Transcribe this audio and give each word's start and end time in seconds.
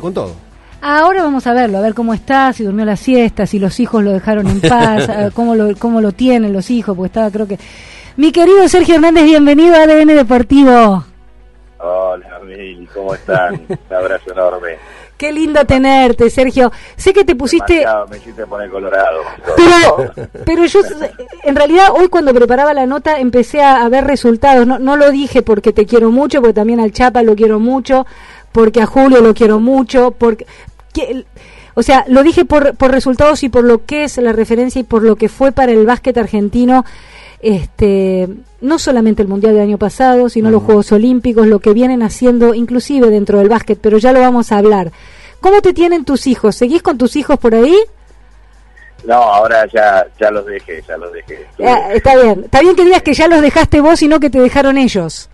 con 0.00 0.12
todo. 0.12 0.32
Ahora 0.80 1.22
vamos 1.22 1.46
a 1.46 1.52
verlo, 1.52 1.78
a 1.78 1.80
ver 1.80 1.94
cómo 1.94 2.14
está, 2.14 2.52
si 2.52 2.64
durmió 2.64 2.84
la 2.84 2.96
siesta, 2.96 3.46
si 3.46 3.60
los 3.60 3.78
hijos 3.78 4.02
lo 4.02 4.10
dejaron 4.10 4.48
en 4.48 4.60
paz, 4.60 5.08
cómo 5.34 5.54
lo, 5.54 5.76
cómo 5.76 6.00
lo 6.00 6.10
tienen 6.10 6.52
los 6.52 6.68
hijos, 6.68 6.96
porque 6.96 7.06
estaba 7.06 7.30
creo 7.30 7.46
que... 7.46 7.60
Mi 8.16 8.32
querido 8.32 8.66
Sergio 8.68 8.96
Hernández, 8.96 9.22
bienvenido 9.22 9.76
a 9.76 9.82
ADN 9.84 10.08
Deportivo. 10.08 11.04
Hola, 11.78 12.40
Mil, 12.44 12.88
¿cómo 12.92 13.14
están? 13.14 13.54
Un 13.68 13.96
abrazo 13.96 14.32
enorme. 14.32 14.78
Qué 15.16 15.30
lindo 15.30 15.64
tenerte, 15.64 16.28
Sergio. 16.28 16.72
Sé 16.96 17.12
que 17.12 17.24
te 17.24 17.36
pusiste... 17.36 17.86
me 18.10 18.16
hiciste 18.16 18.44
poner 18.48 18.68
colorado. 18.70 19.20
Pero, 19.56 20.28
pero 20.44 20.66
yo, 20.66 20.80
en 21.44 21.54
realidad, 21.54 21.90
hoy 21.94 22.08
cuando 22.08 22.34
preparaba 22.34 22.74
la 22.74 22.84
nota 22.84 23.20
empecé 23.20 23.62
a, 23.62 23.88
ver 23.88 24.04
resultados. 24.08 24.66
No, 24.66 24.80
no 24.80 24.96
lo 24.96 25.12
dije 25.12 25.42
porque 25.42 25.72
te 25.72 25.86
quiero 25.86 26.10
mucho, 26.10 26.40
porque 26.40 26.54
también 26.54 26.80
al 26.80 26.90
Chapa 26.90 27.22
lo 27.22 27.36
quiero 27.36 27.60
mucho 27.60 28.06
porque 28.54 28.80
a 28.80 28.86
Julio 28.86 29.20
lo 29.20 29.34
quiero 29.34 29.58
mucho, 29.58 30.12
porque... 30.12 30.46
o 31.74 31.82
sea, 31.82 32.04
lo 32.06 32.22
dije 32.22 32.44
por, 32.44 32.76
por 32.76 32.92
resultados 32.92 33.42
y 33.42 33.48
por 33.48 33.64
lo 33.64 33.84
que 33.84 34.04
es 34.04 34.16
la 34.18 34.32
referencia 34.32 34.78
y 34.78 34.84
por 34.84 35.02
lo 35.02 35.16
que 35.16 35.28
fue 35.28 35.50
para 35.50 35.72
el 35.72 35.84
básquet 35.84 36.16
argentino, 36.16 36.84
este, 37.40 38.28
no 38.60 38.78
solamente 38.78 39.22
el 39.22 39.28
Mundial 39.28 39.54
del 39.54 39.62
año 39.64 39.76
pasado, 39.76 40.28
sino 40.28 40.52
los 40.52 40.62
Juegos 40.62 40.92
Olímpicos, 40.92 41.48
lo 41.48 41.58
que 41.58 41.72
vienen 41.72 42.04
haciendo 42.04 42.54
inclusive 42.54 43.10
dentro 43.10 43.40
del 43.40 43.48
básquet, 43.48 43.76
pero 43.82 43.98
ya 43.98 44.12
lo 44.12 44.20
vamos 44.20 44.52
a 44.52 44.58
hablar. 44.58 44.92
¿Cómo 45.40 45.60
te 45.60 45.74
tienen 45.74 46.04
tus 46.04 46.28
hijos? 46.28 46.54
¿Seguís 46.54 46.80
con 46.80 46.96
tus 46.96 47.16
hijos 47.16 47.40
por 47.40 47.56
ahí? 47.56 47.76
No, 49.04 49.14
ahora 49.14 49.66
ya, 49.66 50.06
ya 50.20 50.30
los 50.30 50.46
dejé, 50.46 50.80
ya 50.86 50.96
los 50.96 51.12
dejé. 51.12 51.44
Ah, 51.58 51.88
está 51.92 52.14
bien, 52.14 52.44
está 52.44 52.60
bien 52.60 52.76
que 52.76 52.84
digas 52.84 53.02
que 53.02 53.14
ya 53.14 53.26
los 53.26 53.42
dejaste 53.42 53.80
vos 53.80 54.00
y 54.00 54.06
no 54.06 54.20
que 54.20 54.30
te 54.30 54.38
dejaron 54.38 54.78
ellos. 54.78 55.28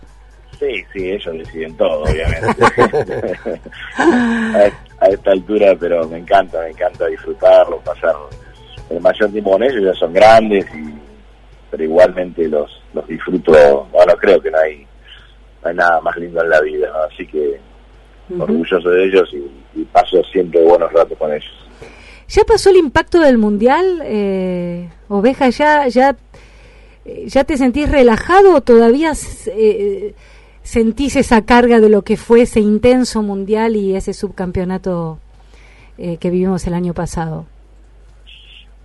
Sí, 0.61 0.85
sí, 0.93 1.09
ellos 1.09 1.39
deciden 1.39 1.75
todo, 1.75 2.03
obviamente. 2.03 2.63
a, 3.97 5.07
esta 5.07 5.31
altura, 5.31 5.75
pero 5.79 6.07
me 6.07 6.19
encanta, 6.19 6.61
me 6.61 6.69
encanta 6.69 7.07
disfrutarlo, 7.07 7.79
pasar 7.79 8.15
el 8.91 9.01
mayor 9.01 9.31
tiempo 9.31 9.53
con 9.53 9.63
ellos, 9.63 9.83
ya 9.83 9.93
son 9.95 10.13
grandes, 10.13 10.63
y, 10.75 10.93
pero 11.71 11.83
igualmente 11.83 12.47
los, 12.47 12.69
los 12.93 13.07
disfruto, 13.07 13.87
bueno, 13.91 14.13
creo 14.17 14.39
que 14.39 14.51
no 14.51 14.59
hay, 14.59 14.85
hay 15.63 15.73
nada 15.73 15.99
más 16.01 16.15
lindo 16.17 16.43
en 16.43 16.49
la 16.51 16.61
vida, 16.61 16.91
así 17.11 17.25
que 17.25 17.59
orgulloso 18.37 18.87
de 18.87 19.05
ellos 19.05 19.33
y, 19.33 19.83
paso 19.85 20.23
siempre 20.31 20.61
buenos 20.61 20.93
ratos 20.93 21.17
con 21.17 21.33
ellos. 21.33 21.51
¿Ya 22.27 22.43
pasó 22.43 22.69
el 22.69 22.77
impacto 22.77 23.19
del 23.19 23.39
Mundial, 23.39 24.03
eh, 24.03 24.89
Oveja? 25.07 25.49
¿Ya, 25.49 25.87
ya, 25.87 26.15
¿Ya 27.25 27.43
te 27.45 27.57
sentís 27.57 27.89
relajado 27.89 28.53
o 28.53 28.61
todavía... 28.61 29.13
Eh, 29.47 30.13
sentís 30.63 31.15
esa 31.15 31.43
carga 31.45 31.79
de 31.79 31.89
lo 31.89 32.03
que 32.03 32.17
fue 32.17 32.41
ese 32.41 32.59
intenso 32.59 33.21
mundial 33.21 33.75
y 33.75 33.95
ese 33.95 34.13
subcampeonato 34.13 35.19
eh, 35.97 36.17
que 36.17 36.29
vivimos 36.29 36.65
el 36.67 36.73
año 36.73 36.93
pasado? 36.93 37.45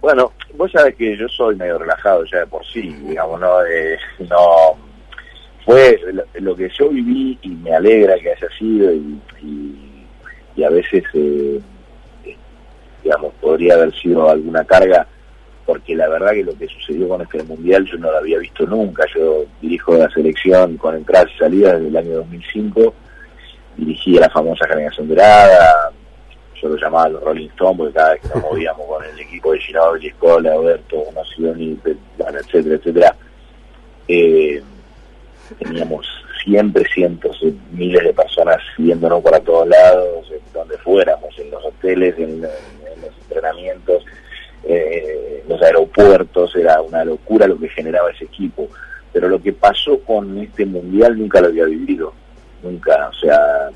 Bueno, 0.01 0.33
vos 0.55 0.71
sabés 0.71 0.95
que 0.95 1.17
yo 1.17 1.29
soy 1.29 1.57
medio 1.57 1.79
relajado 1.79 2.25
ya 2.25 2.41
de 2.41 2.47
por 2.47 2.65
sí, 2.67 2.95
digamos, 3.07 3.41
no, 3.41 3.65
eh, 3.65 3.99
no 4.21 4.77
fue 5.65 5.99
lo, 6.35 6.55
que 6.55 6.69
yo 6.69 6.89
viví 6.91 7.39
y 7.43 7.49
me 7.49 7.75
alegra 7.75 8.19
que 8.19 8.31
haya 8.31 8.49
sido 8.57 8.93
y, 8.93 9.19
y, 10.55 10.65
a 10.65 10.71
veces, 10.71 11.03
eh, 11.13 11.61
digamos, 13.03 13.33
podría 13.41 13.75
haber 13.75 13.93
sido 13.95 14.31
alguna 14.31 14.65
carga 14.65 15.07
porque 15.67 15.97
la 15.97 16.09
verdad 16.09 16.31
que 16.31 16.45
lo 16.45 16.57
que 16.57 16.69
sucedió 16.69 17.09
con 17.09 17.21
este 17.21 17.43
mundial 17.43 17.85
yo 17.85 17.99
no 17.99 18.11
lo 18.11 18.19
había 18.19 18.39
visto 18.39 18.65
nunca. 18.67 19.05
Yo 19.15 19.45
dirijo 19.61 19.97
la 19.97 20.09
selección 20.11 20.77
con 20.77 20.95
entradas 20.95 21.29
y 21.35 21.39
salidas 21.39 21.75
desde 21.75 21.89
el 21.89 21.97
año 21.97 22.17
2005, 22.19 22.95
dirigí 23.77 24.13
la 24.13 24.31
famosa 24.31 24.67
generación 24.69 25.09
dorada, 25.09 25.93
yo 26.63 26.69
lo 26.69 26.77
llamaba 26.77 27.09
los 27.09 27.23
Rolling 27.23 27.49
Stones 27.49 27.79
porque 27.79 27.95
cada 27.95 28.13
vez 28.13 28.23
que 28.23 28.29
nos 28.29 28.43
movíamos 28.43 28.87
con 28.87 29.05
el 29.05 29.19
equipo 29.19 29.53
de 29.53 29.61
Ginobili, 29.61 30.07
Escola, 30.07 30.53
Alberto, 30.53 31.05
Nacional, 31.15 31.79
etcétera, 32.19 32.77
etcétera, 32.77 33.17
eh, 34.09 34.63
teníamos 35.59 36.07
siempre 36.45 36.85
cientos, 36.95 37.43
miles 37.73 38.05
de 38.05 38.15
personas 38.15 38.59
viéndonos 38.79 39.21
para 39.21 39.41
todos 39.41 39.67
lados, 39.67 40.31
en 40.31 40.53
donde 40.53 40.79
fuéramos, 40.79 41.37
en 41.39 41.51
los 41.51 41.65
hoteles, 41.65 42.17
en 42.19 42.41
los 42.43 42.51
entrenamientos 43.23 43.66
los 45.49 45.63
aeropuertos, 45.63 46.55
era 46.57 46.81
una 46.81 47.05
locura 47.05 47.47
lo 47.47 47.59
que 47.59 47.69
generaba 47.69 48.11
ese 48.11 48.25
equipo. 48.25 48.69
Pero 49.13 49.29
lo 49.29 49.41
que 49.41 49.53
pasó 49.53 49.99
con 50.01 50.39
este 50.39 50.67
mundial 50.67 51.19
nunca 51.19 51.41
lo 51.41 51.47
había 51.47 51.65
vivido, 51.65 52.13
nunca, 52.63 53.09
o 53.09 53.15
sea, 53.15 53.71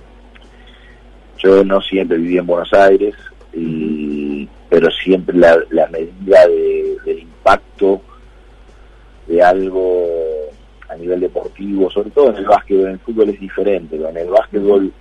yo 1.38 1.64
no 1.64 1.80
siempre 1.80 2.18
viví 2.18 2.36
en 2.36 2.46
Buenos 2.46 2.72
Aires, 2.74 3.14
y, 3.54 4.46
pero 4.68 4.90
siempre 4.90 5.36
la, 5.36 5.58
medida 5.90 6.46
del 7.04 7.20
impacto 7.20 8.02
de 9.26 9.42
algo 9.42 10.06
a 10.88 10.96
nivel 10.96 11.20
deportivo, 11.20 11.90
sobre 11.90 12.10
todo 12.10 12.30
en 12.30 12.36
el 12.36 12.46
básquetbol, 12.46 12.86
en 12.86 12.92
el 12.92 12.98
fútbol 12.98 13.30
es 13.30 13.40
diferente, 13.40 13.96
en 13.96 14.16
el 14.16 14.28
básquetbol 14.28 14.92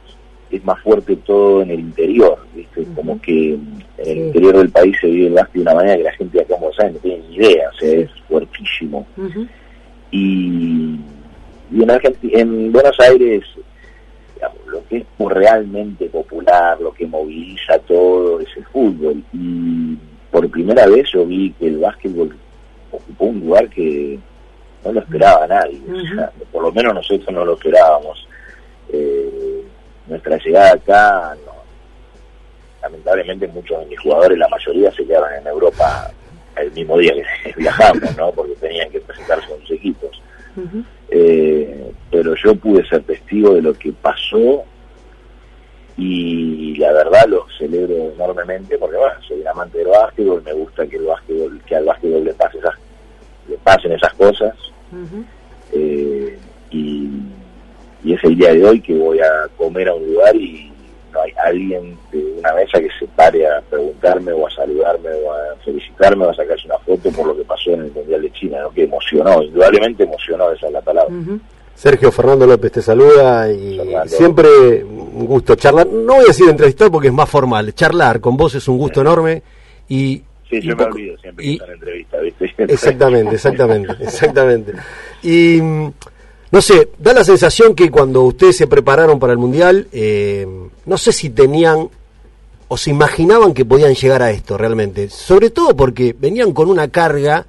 es 0.51 0.63
más 0.65 0.81
fuerte 0.81 1.15
todo 1.17 1.61
en 1.61 1.71
el 1.71 1.79
interior, 1.79 2.37
¿viste? 2.55 2.85
Como 2.95 3.21
que 3.21 3.53
en 3.53 3.83
el 3.97 4.17
interior 4.17 4.57
del 4.57 4.69
país 4.69 4.97
se 4.99 5.07
vive 5.07 5.27
el 5.27 5.33
básquet 5.33 5.55
de 5.55 5.61
una 5.61 5.75
manera 5.75 5.97
que 5.97 6.03
la 6.03 6.13
gente 6.13 6.41
acá 6.41 6.55
en 6.55 6.59
Buenos 6.61 6.79
Aires 6.79 6.95
no 6.95 6.99
tiene 7.01 7.27
ni 7.27 7.35
idea, 7.35 7.69
o 7.69 7.79
sea, 7.79 7.99
es 7.99 8.09
fuertísimo. 8.27 9.07
Y, 10.11 10.99
en, 11.71 11.89
en 12.31 12.71
Buenos 12.71 12.99
Aires, 12.99 13.43
lo 14.67 14.83
que 14.87 14.97
es 14.97 15.05
realmente 15.19 16.05
popular, 16.05 16.79
lo 16.81 16.91
que 16.93 17.05
moviliza 17.05 17.77
todo 17.79 18.39
es 18.39 18.47
el 18.57 18.65
fútbol. 18.65 19.23
Y 19.33 19.97
por 20.31 20.49
primera 20.49 20.87
vez 20.87 21.11
yo 21.11 21.25
vi 21.25 21.51
que 21.51 21.67
el 21.67 21.77
básquetbol 21.77 22.35
ocupó 22.91 23.25
un 23.25 23.39
lugar 23.41 23.69
que 23.69 24.19
no 24.83 24.93
lo 24.93 24.99
esperaba 24.99 25.45
nadie, 25.47 25.79
por 26.51 26.63
lo 26.63 26.71
menos 26.71 26.93
nosotros 26.93 27.31
no 27.31 27.45
lo 27.45 27.53
esperábamos. 27.53 28.27
Eh, 28.91 29.38
nuestra 30.09 30.37
llegada 30.37 30.73
acá, 30.73 31.37
lamentablemente 32.81 33.47
muchos 33.47 33.79
de 33.79 33.85
mis 33.85 33.99
jugadores, 33.99 34.37
la 34.37 34.47
mayoría 34.47 34.91
se 34.91 35.05
quedaron 35.05 35.33
en 35.33 35.47
Europa 35.47 36.11
el 36.57 36.71
mismo 36.71 36.97
día 36.97 37.13
que 37.13 37.53
viajamos, 37.57 38.17
¿no? 38.17 38.31
Porque 38.31 38.55
tenían 38.55 38.89
que 38.89 38.99
presentarse 39.01 39.47
con 39.47 39.59
sus 39.61 39.71
equipos. 39.71 40.21
Eh, 41.09 41.91
pero 42.11 42.35
yo 42.35 42.53
pude 42.55 42.85
ser 42.87 43.03
testigo 43.03 43.53
de 43.53 43.61
lo 43.61 43.73
que 43.73 43.93
pasó 43.93 44.65
y 45.95 46.75
la 46.75 46.91
verdad 46.91 47.25
lo 47.27 47.45
celebro 47.57 48.11
enormemente 48.13 48.77
porque 48.77 48.97
bueno, 48.97 49.15
soy 49.25 49.39
un 49.41 49.47
amante 49.47 49.77
del 49.77 49.87
básquetbol, 49.87 50.41
me 50.43 50.53
gusta 50.53 50.85
que 50.87 50.97
el 50.97 51.05
básquetbol, 51.05 51.61
que 51.65 51.75
al 51.75 51.85
básquetbol 51.85 52.23
le 52.25 52.33
pase 52.33 52.57
esas, 52.57 52.75
le 53.47 53.57
pasen 53.57 53.91
esas 53.93 54.13
cosas. 54.15 54.55
Eh, 55.71 56.37
y 56.71 57.09
y 58.03 58.13
es 58.13 58.23
el 58.23 58.35
día 58.35 58.53
de 58.53 58.65
hoy 58.65 58.81
que 58.81 58.93
voy 58.93 59.19
a 59.19 59.47
comer 59.57 59.89
a 59.89 59.93
un 59.93 60.05
lugar 60.05 60.35
y 60.35 60.71
no 61.11 61.21
hay 61.21 61.31
alguien 61.43 61.97
de 62.11 62.23
una 62.39 62.53
mesa 62.53 62.79
que 62.79 62.89
se 62.99 63.07
pare 63.07 63.45
a 63.47 63.61
preguntarme 63.61 64.31
o 64.31 64.47
a 64.47 64.51
saludarme 64.51 65.09
o 65.09 65.33
a 65.33 65.55
felicitarme 65.65 66.25
o 66.25 66.29
a 66.29 66.35
sacarse 66.35 66.67
una 66.67 66.77
foto 66.79 67.11
por 67.11 67.27
lo 67.27 67.35
que 67.35 67.43
pasó 67.43 67.71
en 67.71 67.81
el 67.81 67.91
Mundial 67.91 68.21
de 68.21 68.31
China, 68.31 68.61
¿no? 68.61 68.69
que 68.71 68.83
emocionó, 68.83 69.41
indudablemente 69.41 70.03
emocionó, 70.03 70.51
esa 70.51 70.67
es 70.67 70.73
la 70.73 70.81
palabra. 70.81 71.13
Sergio 71.75 72.11
Fernando 72.11 72.45
López 72.45 72.73
te 72.73 72.81
saluda 72.81 73.51
y 73.51 73.79
siempre 74.07 74.83
un 74.83 75.25
gusto 75.25 75.55
charlar, 75.55 75.87
no 75.87 76.15
voy 76.15 76.25
a 76.25 76.27
decir 76.27 76.49
entrevistar 76.49 76.91
porque 76.91 77.07
es 77.07 77.13
más 77.13 77.29
formal, 77.29 77.73
charlar 77.73 78.19
con 78.19 78.37
vos 78.37 78.53
es 78.55 78.67
un 78.67 78.77
gusto 78.77 79.01
enorme 79.01 79.41
y 79.87 80.23
Sí, 80.49 80.59
yo 80.61 80.75
me 80.75 80.83
olvido 80.83 81.15
siempre 81.19 81.45
que 81.45 81.63
en 81.63 81.71
entrevista, 81.71 82.17
¿viste? 82.17 82.51
Exactamente, 82.57 83.35
exactamente, 83.35 83.93
exactamente. 84.01 84.73
Y 85.21 85.61
no 86.51 86.61
sé, 86.61 86.89
da 86.97 87.13
la 87.13 87.23
sensación 87.23 87.75
que 87.75 87.91
cuando 87.91 88.23
ustedes 88.23 88.57
se 88.57 88.67
prepararon 88.67 89.19
para 89.19 89.33
el 89.33 89.39
Mundial, 89.39 89.87
eh, 89.91 90.47
no 90.85 90.97
sé 90.97 91.11
si 91.11 91.29
tenían 91.29 91.89
o 92.67 92.77
se 92.77 92.89
imaginaban 92.89 93.53
que 93.53 93.65
podían 93.65 93.93
llegar 93.93 94.21
a 94.23 94.31
esto 94.31 94.57
realmente. 94.57 95.09
Sobre 95.09 95.51
todo 95.51 95.75
porque 95.75 96.15
venían 96.17 96.53
con 96.53 96.69
una 96.69 96.87
carga 96.87 97.45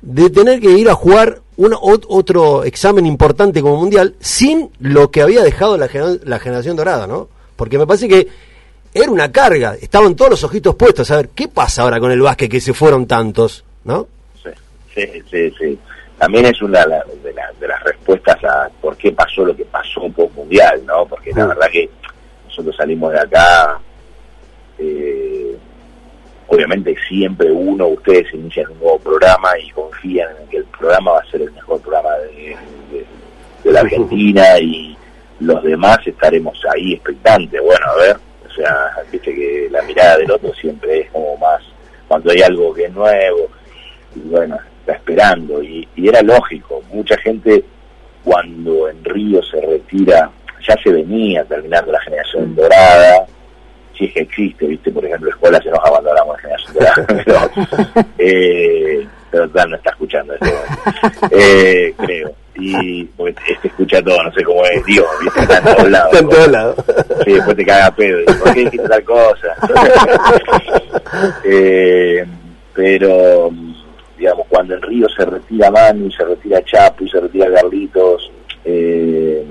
de 0.00 0.30
tener 0.30 0.60
que 0.60 0.70
ir 0.70 0.88
a 0.88 0.94
jugar 0.94 1.42
un, 1.56 1.74
otro 1.80 2.64
examen 2.64 3.04
importante 3.04 3.60
como 3.60 3.76
Mundial 3.76 4.14
sin 4.20 4.70
lo 4.80 5.10
que 5.10 5.22
había 5.22 5.42
dejado 5.42 5.76
la, 5.76 5.88
generación 5.88 6.76
dorada, 6.76 7.06
¿no? 7.06 7.28
Porque 7.56 7.78
me 7.78 7.86
parece 7.86 8.08
que 8.08 8.28
era 8.94 9.10
una 9.10 9.30
carga, 9.30 9.76
estaban 9.80 10.14
todos 10.14 10.30
los 10.30 10.44
ojitos 10.44 10.74
puestos 10.76 11.10
a 11.10 11.16
ver 11.16 11.28
qué 11.30 11.48
pasa 11.48 11.82
ahora 11.82 12.00
con 12.00 12.10
el 12.10 12.20
básquet 12.20 12.50
que 12.50 12.60
se 12.60 12.72
fueron 12.72 13.06
tantos, 13.06 13.64
¿no? 13.84 14.06
Sí, 14.42 14.50
sí, 14.94 15.22
sí. 15.30 15.54
sí 15.58 15.78
también 16.18 16.46
es 16.46 16.60
una 16.60 16.84
de, 16.84 17.68
las 17.68 17.82
respuestas 17.84 18.42
a 18.44 18.68
por 18.80 18.96
qué 18.96 19.12
pasó 19.12 19.44
lo 19.44 19.54
que 19.54 19.64
pasó 19.64 20.00
un 20.00 20.12
poco 20.12 20.34
mundial, 20.34 20.84
¿no? 20.84 21.06
Porque 21.06 21.32
la 21.32 21.46
verdad 21.46 21.68
que 21.70 21.88
nosotros 22.46 22.74
salimos 22.76 23.12
de 23.12 23.20
acá, 23.20 23.78
eh, 24.78 25.56
obviamente 26.48 26.96
siempre 27.08 27.52
uno, 27.52 27.86
ustedes 27.86 28.34
inician 28.34 28.70
un 28.72 28.78
nuevo 28.80 28.98
programa 28.98 29.56
y 29.60 29.70
confían 29.70 30.30
en 30.42 30.48
que 30.48 30.56
el 30.58 30.64
programa 30.64 31.12
va 31.12 31.20
a 31.20 31.30
ser 31.30 31.42
el 31.42 31.52
mejor 31.52 31.80
programa 31.80 32.10
de, 32.16 32.56
la 33.64 33.80
Argentina 33.80 34.58
y 34.60 34.96
los 35.40 35.62
demás 35.62 35.98
estaremos 36.04 36.58
ahí 36.74 36.94
expectantes. 36.94 37.60
Bueno, 37.62 37.86
a 37.86 37.96
ver, 37.96 38.16
viste 39.12 39.34
que 39.34 39.68
la 39.70 39.82
mirada 39.82 40.16
del 40.16 40.30
otro 40.30 40.52
siempre 40.54 41.00
es 41.00 41.10
como 41.10 41.36
más, 41.36 41.62
cuando 42.08 42.30
hay 42.32 42.40
algo 42.42 42.74
que 42.74 42.86
es 42.86 42.92
nuevo, 42.92 43.48
y 44.16 44.20
bueno, 44.20 44.58
está 44.88 44.94
esperando, 44.94 45.62
y, 45.62 45.86
y 45.96 46.08
era 46.08 46.22
lógico, 46.22 46.82
mucha 46.92 47.16
gente 47.18 47.62
cuando 48.24 48.88
en 48.88 49.04
Río 49.04 49.42
se 49.42 49.60
retira, 49.60 50.30
ya 50.66 50.76
se 50.82 50.90
venía 50.90 51.44
terminando 51.44 51.92
la 51.92 52.00
generación 52.00 52.54
dorada, 52.54 53.26
si 53.96 54.06
es 54.06 54.14
que 54.14 54.20
existe, 54.20 54.66
viste, 54.66 54.90
por 54.90 55.04
ejemplo, 55.04 55.28
escuelas 55.30 55.62
se 55.62 55.70
nos 55.70 55.84
abandonamos 55.84 56.36
la 56.36 56.40
generación 56.40 56.74
dorada, 56.74 57.06
pero, 57.24 58.06
eh, 58.18 59.06
pero 59.30 59.46
no 59.66 59.76
está 59.76 59.90
escuchando 59.90 60.34
este 60.34 60.52
eh, 61.32 61.94
creo. 61.98 62.34
Y 62.60 63.04
porque 63.04 63.52
este 63.52 63.68
escucha 63.68 64.02
todo, 64.02 64.20
no 64.20 64.32
sé 64.32 64.42
cómo 64.42 64.64
es 64.64 64.84
Dios, 64.84 65.06
viste, 65.22 65.40
está 65.42 65.58
en 65.58 65.64
todos 65.64 65.90
lados. 65.90 66.12
Está 66.12 66.18
en 66.18 66.28
todos 66.28 66.48
lados. 66.48 66.76
Sí, 67.24 67.32
después 67.34 67.56
te 67.56 67.64
caga 67.64 67.90
pedo, 67.92 68.20
y, 68.20 68.24
¿por 68.24 68.54
qué 68.54 68.60
dijiste 68.60 68.88
tal 68.88 69.04
cosa? 69.04 69.54
eh, 71.44 72.26
pero, 72.74 73.52
digamos, 74.18 74.46
cuando 74.48 74.74
en 74.74 74.82
Río 74.82 75.08
se 75.08 75.24
retira 75.24 75.70
Manu, 75.70 76.10
se 76.10 76.24
retira 76.24 76.62
Chapo 76.64 77.04
y 77.04 77.08
se 77.08 77.20
retira 77.20 77.52
Carlitos, 77.52 78.30
eh, 78.64 79.44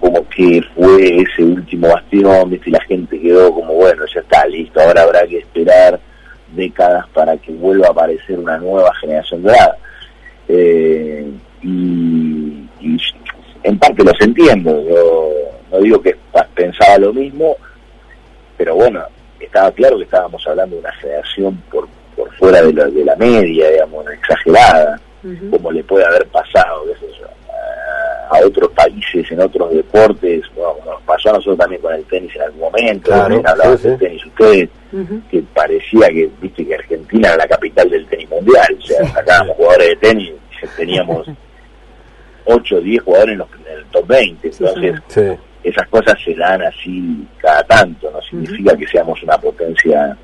como 0.00 0.26
que 0.28 0.62
fue 0.74 1.22
ese 1.22 1.44
último 1.44 1.88
bastión, 1.88 2.58
y 2.64 2.70
la 2.70 2.80
gente 2.80 3.20
quedó 3.20 3.52
como, 3.52 3.74
bueno, 3.74 4.04
ya 4.12 4.20
está, 4.20 4.46
listo, 4.46 4.80
ahora 4.80 5.02
habrá 5.02 5.26
que 5.26 5.38
esperar 5.38 6.00
décadas 6.54 7.06
para 7.10 7.36
que 7.36 7.52
vuelva 7.52 7.88
a 7.88 7.90
aparecer 7.90 8.38
una 8.38 8.56
nueva 8.58 8.94
generación 8.94 9.42
dorada. 9.42 9.76
Eh, 10.48 11.30
y, 11.62 12.66
y 12.80 12.96
en 13.62 13.78
parte 13.78 14.02
los 14.02 14.18
entiendo, 14.20 14.82
yo 14.88 15.30
no 15.70 15.78
digo 15.80 16.00
que 16.00 16.16
pensaba 16.54 16.96
lo 16.98 17.12
mismo, 17.12 17.56
pero 18.56 18.74
bueno, 18.74 19.02
estaba 19.38 19.70
claro 19.72 19.98
que 19.98 20.04
estábamos 20.04 20.46
hablando 20.46 20.76
de 20.76 20.80
una 20.80 20.92
generación 20.94 21.62
por 21.70 21.88
fuera 22.38 22.62
de 22.62 22.72
la, 22.72 22.86
de 22.86 23.04
la 23.04 23.16
media, 23.16 23.68
digamos, 23.70 24.04
exagerada, 24.10 25.00
como 25.50 25.72
le 25.72 25.82
puede 25.84 26.04
haber 26.06 26.26
pasado, 26.28 26.84
qué 26.86 27.06
sé 27.06 27.12
yo, 27.18 27.26
a 28.30 28.38
otros 28.46 28.70
países, 28.72 29.30
en 29.32 29.40
otros 29.40 29.70
deportes, 29.72 30.42
bueno, 30.54 30.74
nos 30.86 31.02
pasó 31.02 31.30
a 31.30 31.32
nosotros 31.32 31.58
también 31.58 31.80
con 31.82 31.94
el 31.94 32.04
tenis 32.04 32.34
en 32.36 32.42
algún 32.42 32.60
momento, 32.60 33.06
Claro, 33.08 33.22
también 33.22 33.46
hablaban 33.48 33.76
sí, 33.78 33.82
sí. 33.82 33.88
del 33.88 33.98
tenis 33.98 34.26
ustedes, 34.26 34.68
que 35.30 35.42
parecía 35.54 36.08
que, 36.08 36.30
viste, 36.40 36.66
que 36.66 36.74
Argentina 36.74 37.28
era 37.28 37.36
la 37.38 37.48
capital 37.48 37.88
del 37.90 38.06
tenis 38.06 38.28
mundial, 38.30 38.76
o 38.78 38.82
sea, 38.82 39.06
sacábamos 39.08 39.56
jugadores 39.56 39.88
de 39.88 39.96
tenis, 39.96 40.32
teníamos 40.76 41.26
8 42.44 42.76
o 42.76 42.80
10 42.80 43.02
jugadores 43.02 43.32
en, 43.32 43.38
los, 43.38 43.48
en 43.66 43.78
el 43.78 43.84
top 43.86 44.06
20, 44.06 44.52
Sí, 44.52 44.64
entonces 44.64 45.02
Sí. 45.08 45.20
esas 45.64 45.88
cosas 45.88 46.14
se 46.24 46.34
dan 46.34 46.62
así 46.62 47.26
cada 47.38 47.62
tanto, 47.64 48.10
no 48.10 48.20
significa 48.22 48.76
que 48.76 48.86
seamos 48.86 49.22
una 49.22 49.36
potencia 49.38 50.16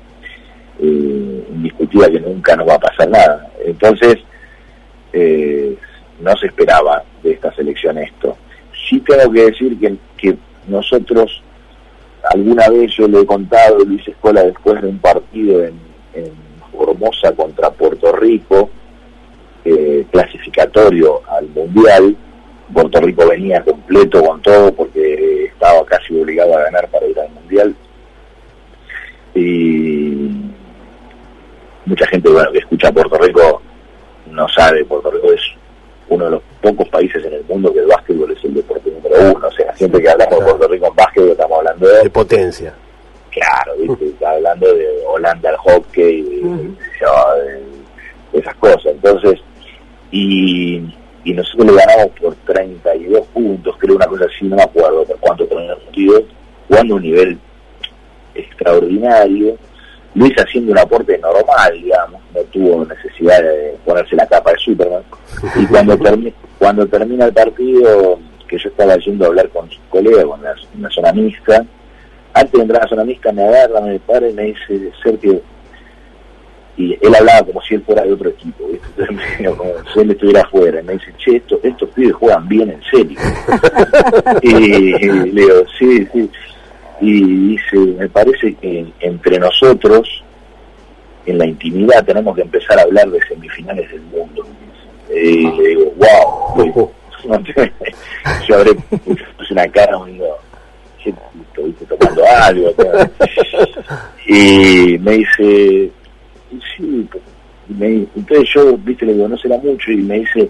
eh, 0.79 1.47
indiscutida 1.51 2.09
que 2.09 2.19
nunca 2.19 2.55
nos 2.55 2.67
va 2.67 2.75
a 2.75 2.79
pasar 2.79 3.09
nada. 3.09 3.51
Entonces, 3.63 4.17
eh, 5.13 5.75
no 6.19 6.35
se 6.37 6.47
esperaba 6.47 7.03
de 7.23 7.31
esta 7.31 7.53
selección 7.53 7.97
esto. 7.97 8.37
Sí 8.89 8.99
tengo 9.01 9.31
que 9.31 9.45
decir 9.45 9.79
que, 9.79 9.95
que 10.17 10.37
nosotros, 10.67 11.41
alguna 12.33 12.69
vez 12.69 12.91
yo 12.95 13.07
le 13.07 13.21
he 13.21 13.25
contado, 13.25 13.79
Luis 13.79 14.07
Escola, 14.07 14.43
después 14.43 14.81
de 14.81 14.87
un 14.87 14.99
partido 14.99 15.63
en, 15.63 15.79
en 16.13 16.31
Formosa 16.71 17.31
contra 17.33 17.71
Puerto 17.71 18.11
Rico, 18.11 18.69
eh, 19.63 20.05
clasificatorio 20.11 21.21
al 21.27 21.47
Mundial, 21.49 22.15
Puerto 22.73 22.99
Rico 23.01 23.27
venía 23.27 23.63
completo 23.63 24.23
con 24.23 24.41
todo 24.41 24.73
porque 24.73 25.45
estaba 25.45 25.85
casi 25.85 26.19
obligado 26.19 26.57
a 26.57 26.63
ganar 26.63 26.87
para 26.89 27.07
ir 27.07 27.19
al 27.19 27.31
Mundial. 27.31 27.75
Y 29.33 30.24
mucha 31.85 32.07
gente 32.07 32.29
bueno, 32.29 32.51
que 32.51 32.59
escucha 32.59 32.91
Puerto 32.91 33.17
Rico 33.17 33.61
no 34.31 34.47
sabe, 34.49 34.83
Puerto 34.85 35.11
Rico 35.11 35.31
es 35.33 35.41
uno 36.09 36.25
de 36.25 36.31
los 36.31 36.41
pocos 36.61 36.87
países 36.89 37.23
en 37.25 37.33
el 37.33 37.43
mundo 37.45 37.71
que 37.73 37.79
el 37.79 37.87
básquetbol 37.87 38.31
es 38.31 38.43
el 38.43 38.53
deporte 38.55 38.91
número 38.91 39.33
uno. 39.35 39.47
O 39.47 39.51
sea, 39.51 39.75
siempre 39.75 40.01
que 40.01 40.09
hablamos 40.09 40.39
de 40.39 40.45
Puerto 40.45 40.67
Rico 40.67 40.87
en 40.87 40.95
básquetbol 40.95 41.29
estamos 41.31 41.57
hablando 41.59 41.87
De 41.87 42.03
de, 42.03 42.09
potencia. 42.09 42.73
claro, 43.31 43.73
¿viste? 43.79 44.05
Está 44.07 44.31
hablando 44.31 44.73
de 44.73 44.87
Holanda 45.07 45.49
al 45.49 45.57
hockey, 45.57 46.21
de- 46.21 46.41
de 48.33 48.39
esas 48.39 48.55
cosas. 48.55 48.85
Entonces, 48.87 49.39
y, 50.11 50.81
y 51.23 51.33
nosotros 51.33 51.67
le 51.67 51.73
ganamos 51.85 52.07
por 52.19 52.35
32 52.45 53.25
puntos, 53.27 53.75
creo 53.79 53.95
una 53.95 54.07
cosa 54.07 54.25
así, 54.25 54.45
no 54.45 54.55
me 54.57 54.63
acuerdo 54.63 55.03
por 55.05 55.17
cuánto 55.19 55.45
terminó 55.47 55.73
el 55.73 55.79
partido, 55.81 56.21
jugando 56.67 56.93
a 56.93 56.97
un 56.97 57.03
nivel 57.03 57.37
extraordinario. 58.33 59.57
Luis 60.15 60.33
haciendo 60.37 60.71
un 60.71 60.77
aporte 60.79 61.17
normal, 61.17 61.73
digamos, 61.81 62.21
no 62.33 62.41
tuvo 62.45 62.85
necesidad 62.85 63.41
de 63.43 63.75
ponerse 63.85 64.15
la 64.15 64.25
capa 64.25 64.51
de 64.51 64.57
Superman. 64.59 65.03
Y 65.55 65.65
cuando, 65.67 65.97
termi- 65.99 66.33
cuando 66.57 66.87
termina 66.87 67.25
el 67.25 67.33
partido, 67.33 68.17
que 68.47 68.57
yo 68.57 68.69
estaba 68.69 68.95
yendo 68.97 69.25
a 69.25 69.27
hablar 69.27 69.49
con 69.49 69.69
sus 69.69 69.81
colegas, 69.89 70.23
con 70.25 70.41
la, 70.41 70.55
la 70.79 70.89
zona 70.89 71.11
mixta, 71.13 71.65
antes 72.33 72.51
de 72.53 72.61
entrar 72.61 72.81
a 72.81 72.85
la 72.85 72.89
zona 72.89 73.03
mixta 73.03 73.31
me 73.31 73.43
agarra, 73.43 73.81
me 73.81 73.99
para 73.99 74.29
y 74.29 74.33
me 74.33 74.43
dice, 74.43 74.91
Sergio, 75.03 75.41
y 76.77 76.91
él 77.01 77.15
hablaba 77.15 77.45
como 77.45 77.61
si 77.61 77.75
él 77.75 77.83
fuera 77.85 78.03
de 78.03 78.11
otro 78.13 78.29
equipo, 78.29 78.67
¿viste? 78.67 78.87
Entonces, 78.97 79.39
me- 79.39 79.45
como 79.55 79.71
si 79.93 79.99
él 79.99 80.11
estuviera 80.11 80.41
afuera, 80.41 80.79
y 80.81 80.83
me 80.83 80.93
dice, 80.93 81.13
che, 81.17 81.35
esto, 81.37 81.59
estos 81.63 81.89
pibes 81.89 82.13
juegan 82.13 82.47
bien 82.47 82.69
en 82.71 82.81
serio. 82.83 83.19
y, 84.41 84.49
y 84.95 85.31
le 85.31 85.41
digo, 85.41 85.53
sí, 85.77 86.07
sí. 86.13 86.29
Y 87.01 87.49
dice, 87.49 87.77
me 87.77 88.07
parece 88.09 88.53
que 88.55 88.85
entre 88.99 89.37
nosotros, 89.39 90.23
en 91.25 91.37
la 91.37 91.45
intimidad, 91.45 92.03
tenemos 92.05 92.35
que 92.35 92.41
empezar 92.43 92.79
a 92.79 92.83
hablar 92.83 93.09
de 93.09 93.19
semifinales 93.27 93.89
del 93.91 94.01
mundo. 94.01 94.45
Y 95.13 95.49
le 95.51 95.67
digo, 95.69 95.93
wow. 95.97 96.91
Yo 98.47 98.55
habré 98.55 98.75
puse 98.75 99.53
una 99.53 99.67
cara 99.69 99.97
digo, 100.05 100.37
"Che, 101.03 101.11
estuviste 101.41 101.85
tomando 101.85 102.23
algo. 102.43 102.71
tal". 102.73 103.11
Y 104.27 104.97
me 104.99 105.11
dice, 105.13 105.91
sí, 106.77 107.07
y 107.69 107.73
me- 107.73 108.07
entonces 108.15 108.49
yo, 108.53 108.75
viste, 108.77 109.05
le 109.05 109.13
digo, 109.13 109.27
no 109.27 109.37
será 109.37 109.57
mucho, 109.57 109.91
y 109.91 109.97
me 109.97 110.19
dice, 110.19 110.49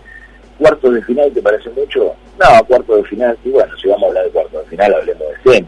¿cuartos 0.57 0.93
de 0.95 1.01
final 1.03 1.31
te 1.33 1.41
parece 1.41 1.69
mucho? 1.71 2.13
No, 2.39 2.65
cuartos 2.67 2.97
de 2.97 3.03
final, 3.05 3.37
y 3.43 3.49
bueno, 3.49 3.73
si 3.81 3.87
vamos 3.89 4.03
a 4.03 4.07
hablar 4.07 4.23
de 4.25 4.29
cuartos 4.31 4.63
de 4.63 4.69
final, 4.69 4.93
hablemos 4.93 5.23
de 5.43 5.51
semi. 5.51 5.67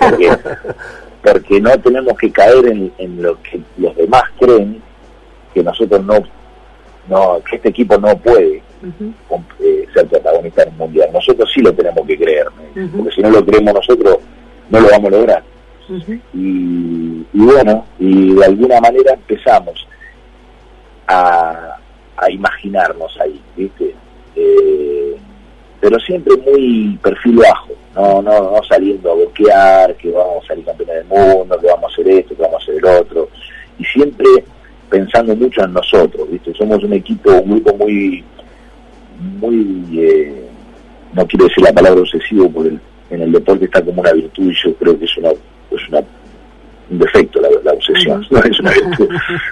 Porque, 0.00 0.38
porque 1.22 1.60
no 1.60 1.78
tenemos 1.80 2.16
que 2.18 2.30
caer 2.30 2.66
en, 2.66 2.92
en 2.98 3.22
lo 3.22 3.40
que 3.42 3.60
los 3.78 3.96
demás 3.96 4.22
creen 4.38 4.82
que 5.54 5.62
nosotros 5.62 6.04
no, 6.04 6.14
no 7.08 7.40
que 7.48 7.56
este 7.56 7.70
equipo 7.70 7.96
no 7.98 8.16
puede 8.18 8.62
eh, 9.60 9.86
ser 9.94 10.06
protagonista 10.06 10.62
en 10.62 10.68
el 10.68 10.74
mundial. 10.76 11.08
Nosotros 11.12 11.50
sí 11.52 11.60
lo 11.60 11.72
tenemos 11.72 12.06
que 12.06 12.16
creer, 12.18 12.46
porque 12.96 13.14
si 13.14 13.22
no 13.22 13.30
lo 13.30 13.44
creemos 13.44 13.74
nosotros, 13.74 14.18
no 14.70 14.80
lo 14.80 14.88
vamos 14.90 15.12
a 15.12 15.16
lograr. 15.16 15.42
Y, 16.34 17.24
y 17.32 17.40
bueno, 17.44 17.86
y 17.98 18.34
de 18.34 18.44
alguna 18.44 18.80
manera 18.80 19.14
empezamos 19.14 19.86
a, 21.06 21.76
a 22.16 22.30
imaginarnos 22.30 23.16
ahí, 23.20 23.40
¿viste? 23.56 23.94
Eh, 24.34 25.16
pero 25.80 25.98
siempre 26.00 26.36
muy 26.36 26.98
perfil 27.00 27.36
bajo, 27.36 27.68
no, 27.96 28.20
no, 28.20 28.50
no 28.50 28.62
saliendo 28.68 29.10
a 29.10 29.14
boquear, 29.14 29.94
que 29.96 30.10
vamos 30.10 30.44
a 30.44 30.48
salir 30.48 30.64
campeones 30.66 30.96
del 30.96 31.06
mundo, 31.06 31.58
que 31.58 31.66
vamos 31.66 31.90
a 31.90 31.92
hacer 31.94 32.08
esto, 32.08 32.36
que 32.36 32.42
vamos 32.42 32.60
a 32.60 32.62
hacer 32.62 32.74
el 32.76 32.84
otro, 32.84 33.28
y 33.78 33.84
siempre 33.84 34.26
pensando 34.90 35.34
mucho 35.34 35.64
en 35.64 35.72
nosotros, 35.72 36.30
¿viste? 36.30 36.52
Somos 36.54 36.84
un 36.84 36.92
equipo, 36.92 37.32
un 37.32 37.52
grupo 37.52 37.74
muy, 37.76 38.22
muy, 39.40 39.98
eh, 39.98 40.46
no 41.14 41.26
quiero 41.26 41.46
decir 41.46 41.64
la 41.64 41.72
palabra 41.72 42.02
obsesivo, 42.02 42.50
porque 42.50 42.76
en 43.10 43.22
el 43.22 43.32
deporte 43.32 43.64
está 43.64 43.82
como 43.82 44.02
una 44.02 44.12
virtud 44.12 44.50
y 44.50 44.54
yo 44.54 44.74
creo 44.74 44.98
que 44.98 45.06
es 45.06 45.16
una, 45.16 45.30
es 45.30 45.88
una 45.88 46.02
un 46.88 46.98
defecto 46.98 47.40
la, 47.40 47.48
la 47.64 47.72
obsesión, 47.72 48.24
no 48.30 48.38
es 48.44 48.60
una 48.60 48.70
virtud, 48.70 49.08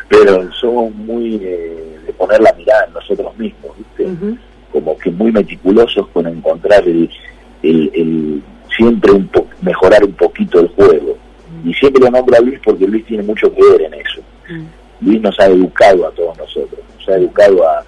pero 0.09 0.53
somos 0.53 0.95
muy 0.95 1.41
eh, 1.43 1.99
de 2.07 2.13
poner 2.13 2.41
la 2.41 2.53
mirada 2.53 2.85
en 2.87 2.93
nosotros 2.93 3.37
mismos, 3.37 3.73
¿viste? 3.77 4.37
Como 4.71 4.97
que 4.99 5.11
muy 5.11 5.33
meticulosos 5.33 6.07
con 6.09 6.27
encontrar 6.27 6.87
el, 6.87 7.09
el, 7.71 7.91
el- 7.95 8.43
siempre 8.77 9.13
un 9.13 9.27
po- 9.29 9.47
mejorar 9.63 10.05
un 10.05 10.13
poquito 10.13 10.61
el 10.61 10.69
juego. 10.69 11.17
Y 11.65 11.73
siempre 11.75 12.03
lo 12.05 12.11
nombro 12.11 12.37
a 12.37 12.41
Luis 12.41 12.59
porque 12.65 12.87
Luis 12.87 13.05
tiene 13.07 13.23
mucho 13.23 13.53
que 13.55 13.63
ver 13.63 13.83
en 13.83 13.95
eso. 13.95 14.21
Mm. 14.51 15.07
Luis 15.07 15.21
nos 15.23 15.39
ha 15.41 15.47
educado 15.47 16.07
a 16.07 16.11
todos 16.11 16.37
nosotros, 16.39 16.81
nos 16.99 17.09
ha 17.09 17.15
educado 17.17 17.69
a, 17.69 17.79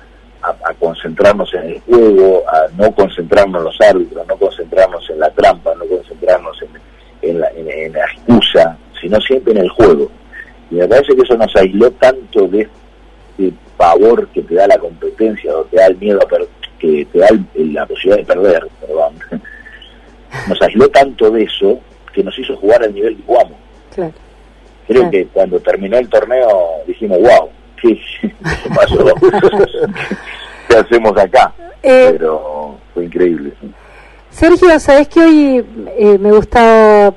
a- 0.43 0.57
a 0.71 0.75
concentrarnos 0.75 1.53
en 1.55 1.63
el 1.71 1.81
juego, 1.81 2.43
a 2.49 2.67
no 2.79 2.93
concentrarnos 2.95 3.59
en 3.61 3.65
los 3.65 3.81
árbitros, 3.81 4.27
no 4.27 4.37
concentrarnos 4.37 5.11
en 5.11 5.19
la 5.21 5.31
trampa, 5.31 5.75
no 5.75 5.85
concentrarnos 5.87 6.57
en, 6.63 7.29
en 7.31 7.41
la, 7.41 7.49
en- 7.51 7.71
en 7.71 7.93
la 7.93 8.05
excusa, 8.05 8.77
sino 9.01 9.21
siempre 9.21 9.53
en 9.53 9.59
el 9.59 9.69
juego. 9.71 10.11
Y 10.71 10.77
me 10.77 10.87
parece 10.89 11.15
que 11.17 11.23
eso 11.23 11.37
nos 11.37 11.55
aisló 11.57 11.91
tanto 11.93 12.47
de 12.49 12.69
este 13.39 13.53
pavor 13.77 14.29
que 14.29 14.43
te 14.43 14.55
da 14.55 14.67
la 14.69 14.79
competencia, 14.79 15.55
o 15.57 15.65
te 15.65 15.77
da 15.77 15.87
el 15.87 15.97
miedo 15.99 16.21
a 16.23 16.29
per- 16.29 16.49
que 16.79 17.07
te 17.13 17.19
da 17.19 17.27
el- 17.55 17.75
la 17.75 17.85
posibilidad 17.87 18.19
de 18.19 18.35
perder, 18.35 18.69
perdón. 18.81 19.43
Nos 20.49 20.61
aisló 20.63 20.89
tanto 20.89 21.31
de 21.31 21.45
eso 21.45 21.79
que 22.13 22.23
nos 22.23 22.39
hizo 22.39 22.57
jugar 22.57 22.83
al 22.83 22.95
nivel 22.95 23.17
que 23.17 23.23
jugamos. 23.25 23.59
Claro. 23.95 24.13
Creo 24.87 25.11
que 25.11 25.27
cuando 25.27 25.59
terminó 25.61 25.99
el 25.99 26.09
torneo 26.09 26.83
dijimos, 26.87 27.19
wow, 27.19 27.49
¿qué, 27.81 27.99
pasó? 28.75 29.05
¿Qué 30.69 30.77
hacemos 30.77 31.17
acá? 31.17 31.53
Eh, 31.83 32.09
Pero 32.13 32.77
fue 32.95 33.05
increíble. 33.05 33.53
Sergio, 34.31 34.79
sabes 34.79 35.09
que 35.09 35.21
hoy 35.21 35.65
eh, 35.99 36.19
me 36.19 36.31
gustaba 36.31 37.15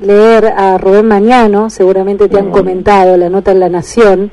leer 0.00 0.46
a 0.46 0.78
Rubén 0.78 1.06
Mañano, 1.06 1.70
seguramente 1.70 2.28
te 2.28 2.38
han 2.38 2.48
mm. 2.48 2.52
comentado 2.52 3.16
la 3.16 3.28
nota 3.28 3.52
en 3.52 3.60
La 3.60 3.68
Nación. 3.68 4.30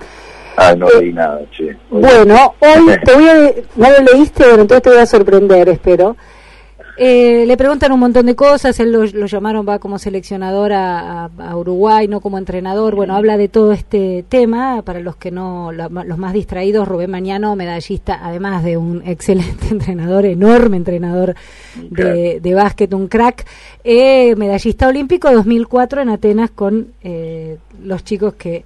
Ah, 0.58 0.76
no 0.76 0.88
leí 1.00 1.14
nada, 1.14 1.40
che. 1.52 1.78
Bueno, 1.90 2.56
hoy 2.60 2.98
te 3.06 3.14
voy 3.14 3.30
a... 3.30 3.36
¿No 3.76 3.90
lo 3.90 4.14
leíste? 4.14 4.44
Bueno, 4.44 4.62
entonces 4.64 4.84
te 4.84 4.90
voy 4.90 5.00
a 5.00 5.06
sorprender, 5.06 5.70
espero. 5.70 6.18
Eh, 7.02 7.46
le 7.46 7.56
preguntan 7.56 7.94
un 7.94 8.00
montón 8.02 8.26
de 8.26 8.36
cosas, 8.36 8.78
él 8.82 8.92
lo, 8.92 9.06
llamaron, 9.06 9.66
va 9.66 9.80
como 9.80 9.98
seleccionador 9.98 10.74
a, 10.74 11.30
Uruguay, 11.56 12.10
no 12.10 12.20
como 12.20 12.38
entrenador. 12.38 12.94
Bueno, 12.94 13.16
habla 13.16 13.38
de 13.38 13.48
todo 13.48 13.72
este 13.72 14.26
tema. 14.28 14.82
Para 14.82 15.00
los 15.00 15.16
que 15.16 15.32
no, 15.32 15.72
los 15.72 16.18
más 16.18 16.34
distraídos, 16.34 16.86
Rubén 16.86 17.10
Mañano, 17.10 17.56
medallista, 17.56 18.20
además 18.22 18.66
de 18.66 18.76
un 18.76 19.02
excelente 19.06 19.68
entrenador, 19.72 20.26
enorme 20.26 20.76
entrenador 20.76 21.36
de, 21.90 22.42
de 22.42 22.54
básquet, 22.54 22.94
un 22.94 23.08
crack, 23.08 23.46
eh, 23.86 24.36
medallista 24.36 24.90
olímpico 24.90 25.32
2004 25.32 26.02
en 26.02 26.10
Atenas 26.10 26.52
con 26.52 26.90
eh, 27.02 27.58
los 27.82 28.04
chicos 28.04 28.34
que 28.34 28.66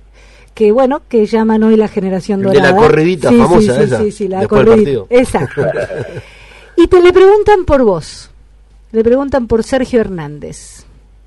que 0.56 0.72
bueno, 0.72 1.02
que 1.10 1.25
llaman 1.25 1.63
hoy 1.63 1.75
la 1.75 1.88
generación 1.88 2.44
dorada. 2.44 2.68
De 2.68 2.74
la 2.74 2.80
corridita 2.80 3.32
famosa 3.32 3.75
sí, 3.75 3.84
esa. 3.84 4.00
Sí, 4.04 4.12
sí, 4.12 4.28
la 4.28 4.48
corridita. 4.48 5.02
Exacto. 5.10 5.63
Y 6.75 6.88
te 6.88 7.01
le 7.01 7.13
preguntan 7.13 7.65
por 7.65 7.84
vos, 7.84 8.30
le 8.92 9.03
preguntan 9.03 9.48
por 9.48 9.63
Sergio 9.63 10.01
Hernández. 10.01 10.86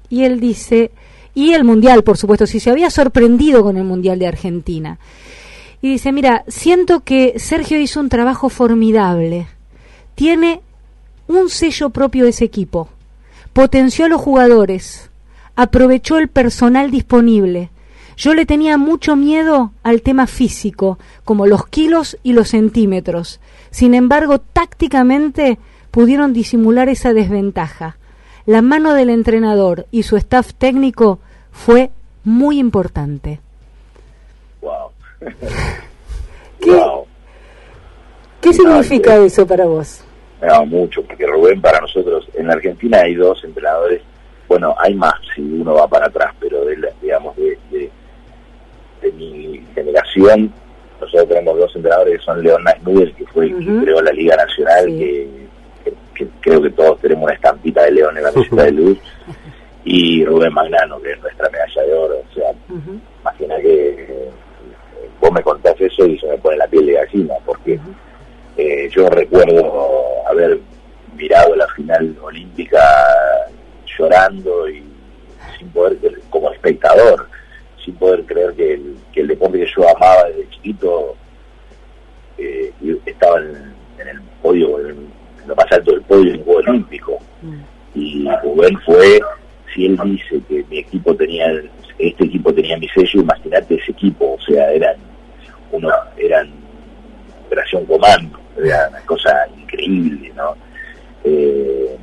Y 0.09 0.25
él 0.25 0.41
dice, 0.41 0.91
y 1.35 1.53
el 1.53 1.65
Mundial, 1.65 2.03
por 2.03 2.17
supuesto, 2.17 2.47
si 2.47 2.61
se 2.61 2.71
había 2.71 2.91
sorprendido 2.91 3.63
con 3.63 3.77
el 3.77 3.85
Mundial 3.85 4.19
de 4.19 4.27
Argentina. 4.27 4.99
Y 5.83 5.91
dice, 5.91 6.11
mira, 6.11 6.45
siento 6.49 7.01
que 7.01 7.39
Sergio 7.39 7.79
hizo 7.79 8.01
un 8.01 8.09
trabajo 8.09 8.49
formidable. 8.49 9.47
Tiene 10.15 10.63
un 11.29 11.51
sello 11.51 11.91
propio 11.91 12.25
de 12.25 12.31
ese 12.31 12.45
equipo. 12.45 12.89
Potenció 13.53 14.07
a 14.07 14.09
los 14.09 14.21
jugadores. 14.21 15.11
Aprovechó 15.55 16.19
el 16.19 16.29
personal 16.29 16.91
disponible. 16.91 17.71
Yo 18.17 18.33
le 18.33 18.47
tenía 18.47 18.79
mucho 18.79 19.15
miedo 19.15 19.73
al 19.83 20.01
tema 20.01 20.27
físico, 20.27 20.99
como 21.25 21.47
los 21.47 21.67
kilos 21.67 22.17
y 22.23 22.33
los 22.33 22.49
centímetros. 22.49 23.41
Sin 23.71 23.95
embargo, 23.95 24.39
tácticamente 24.39 25.59
pudieron 25.91 26.33
disimular 26.33 26.89
esa 26.89 27.13
desventaja. 27.13 27.99
La 28.47 28.63
mano 28.63 28.95
del 28.95 29.11
entrenador 29.11 29.87
y 29.91 30.05
su 30.05 30.17
staff 30.17 30.55
técnico 30.55 31.19
fue 31.51 31.91
muy 32.25 32.59
importante. 32.59 33.41
Wow. 34.63 34.91
¿Qué, 38.41 38.53
significa 38.53 39.17
eso 39.17 39.47
para 39.47 39.67
vos? 39.67 40.03
mucho, 40.67 41.03
porque 41.03 41.27
Rubén 41.27 41.61
para 41.61 41.81
nosotros, 41.81 42.29
en 42.35 42.47
la 42.47 42.55
Argentina 42.55 43.01
hay 43.01 43.15
dos 43.15 43.43
entrenadores, 43.43 44.03
bueno, 44.49 44.75
hay 44.79 44.95
más 44.95 45.15
si 45.35 45.43
uno 45.43 45.75
va 45.75 45.89
para 45.89 46.07
atrás, 46.07 46.35
pero 46.39 46.65
de, 46.65 46.77
digamos, 47.03 47.35
de, 47.37 47.59
de 47.71 47.91
mi 49.13 49.63
generación, 49.75 50.53
nosotros 51.01 51.29
tenemos 51.29 51.59
dos 51.59 51.77
entrenadores 51.77 52.19
que 52.19 52.25
son 52.25 52.43
León 52.43 52.65
Nasnudel, 52.65 53.15
que 53.15 53.27
fue 53.27 53.47
el 53.47 53.59
que 53.59 53.85
creó 53.85 54.01
la 54.03 54.13
Liga 54.13 54.37
Nacional, 54.37 54.87
que, 54.87 55.47
creo 56.41 56.63
que 56.63 56.71
todos 56.71 57.01
tenemos 57.01 57.25
una 57.25 57.35
estampita 57.35 57.83
de 57.85 57.93
León 57.93 58.17
en 58.17 58.23
la 58.23 58.33
mesita 58.33 58.65
de 58.65 58.73
luz, 58.73 58.99
y 59.85 60.25
Rubén 60.25 60.53
Magnano, 60.53 61.01
que 61.01 61.13
es 61.13 61.21
nuestra 61.21 61.49
medalla 61.51 61.83
de 61.83 61.95
oro. 61.95 62.17
O 62.31 62.35
sea, 62.35 62.53
imagina 63.23 63.57
que 63.59 63.91
eh, 63.91 64.31
vos 65.21 65.33
me 65.33 65.43
contás 65.43 65.75
eso 65.81 66.07
y 66.07 66.19
se 66.19 66.27
me 66.27 66.39
pone 66.39 66.57
la 66.57 66.67
piel 66.67 66.87
de 66.87 66.93
gallina, 66.95 67.35
porque 67.45 67.79
eh, 68.57 68.89
yo 68.91 69.09
recuerdo 69.11 70.27
haber 70.29 70.59
mirado 71.15 71.55
la 71.57 71.69
final 71.69 72.17
olímpica 72.23 72.81
llorando 73.99 74.69
y 74.69 74.83
sin 75.59 75.69
poder, 75.71 75.99
como 76.31 76.51
espectador, 76.53 77.29
sin 77.87 77.95
poder 77.95 78.25
creer 78.27 78.53
que 78.55 78.75
el, 78.75 78.97
que 79.13 79.21
el 79.21 79.29
deporte 79.29 79.61
que 79.61 79.71
yo 79.75 79.89
amaba 79.89 80.25
desde 80.25 80.51
chiquito 80.51 81.17
eh, 82.37 82.73
estaba 83.07 83.39
en, 83.39 84.09
el 84.09 84.21
podio, 84.43 84.81
en, 84.81 85.09
lo 85.47 85.55
más 85.55 85.71
alto 85.71 85.93
del 85.93 86.03
podio 86.03 86.35
en 86.35 86.41
el 86.41 86.45
Juego 86.45 86.61
Olímpico. 86.69 87.19
Mm. 87.41 87.61
Y 87.95 88.29
Rubén 88.43 88.79
fue, 88.85 89.21
si 89.73 89.87
él 89.87 89.99
dice 90.05 90.41
que 90.49 90.65
mi 90.69 90.79
equipo 90.79 91.15
tenía, 91.15 91.47
este 91.99 92.25
equipo 92.25 92.53
tenía 92.53 92.77
mi 92.77 92.89
sello, 92.89 93.21
imagínate 93.23 93.77
ese 93.77 93.93
equipo, 93.93 94.35
o 94.35 94.41
sea, 94.41 94.71
eran 94.73 94.97
uno, 95.73 95.89
eran 96.19 96.51
operación 97.47 97.87
comando, 97.87 98.39
era 98.59 98.89
una 98.91 99.01
cosa 99.03 99.31
increíble, 99.57 100.33
¿no? 100.35 100.57
Eh, 101.25 101.97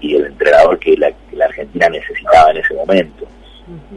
y 0.00 0.14
el 0.14 0.26
entrenador 0.26 0.78
que 0.78 0.96
la 0.96 1.44
Argentina 1.44 1.88
necesitaba 1.88 2.52
en 2.52 2.58
ese 2.58 2.74
momento 2.74 3.26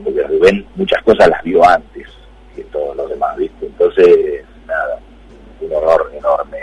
porque 0.04 0.24
Rubén 0.24 0.66
muchas 0.76 1.02
cosas 1.04 1.30
las 1.30 1.44
vio 1.44 1.64
antes 1.68 2.08
que 2.56 2.64
todos 2.66 2.96
los 2.96 3.10
demás, 3.10 3.38
¿viste? 3.38 3.66
Entonces, 3.66 4.44
nada, 4.68 5.00
un 5.62 5.74
honor 5.74 6.12
enorme. 6.14 6.60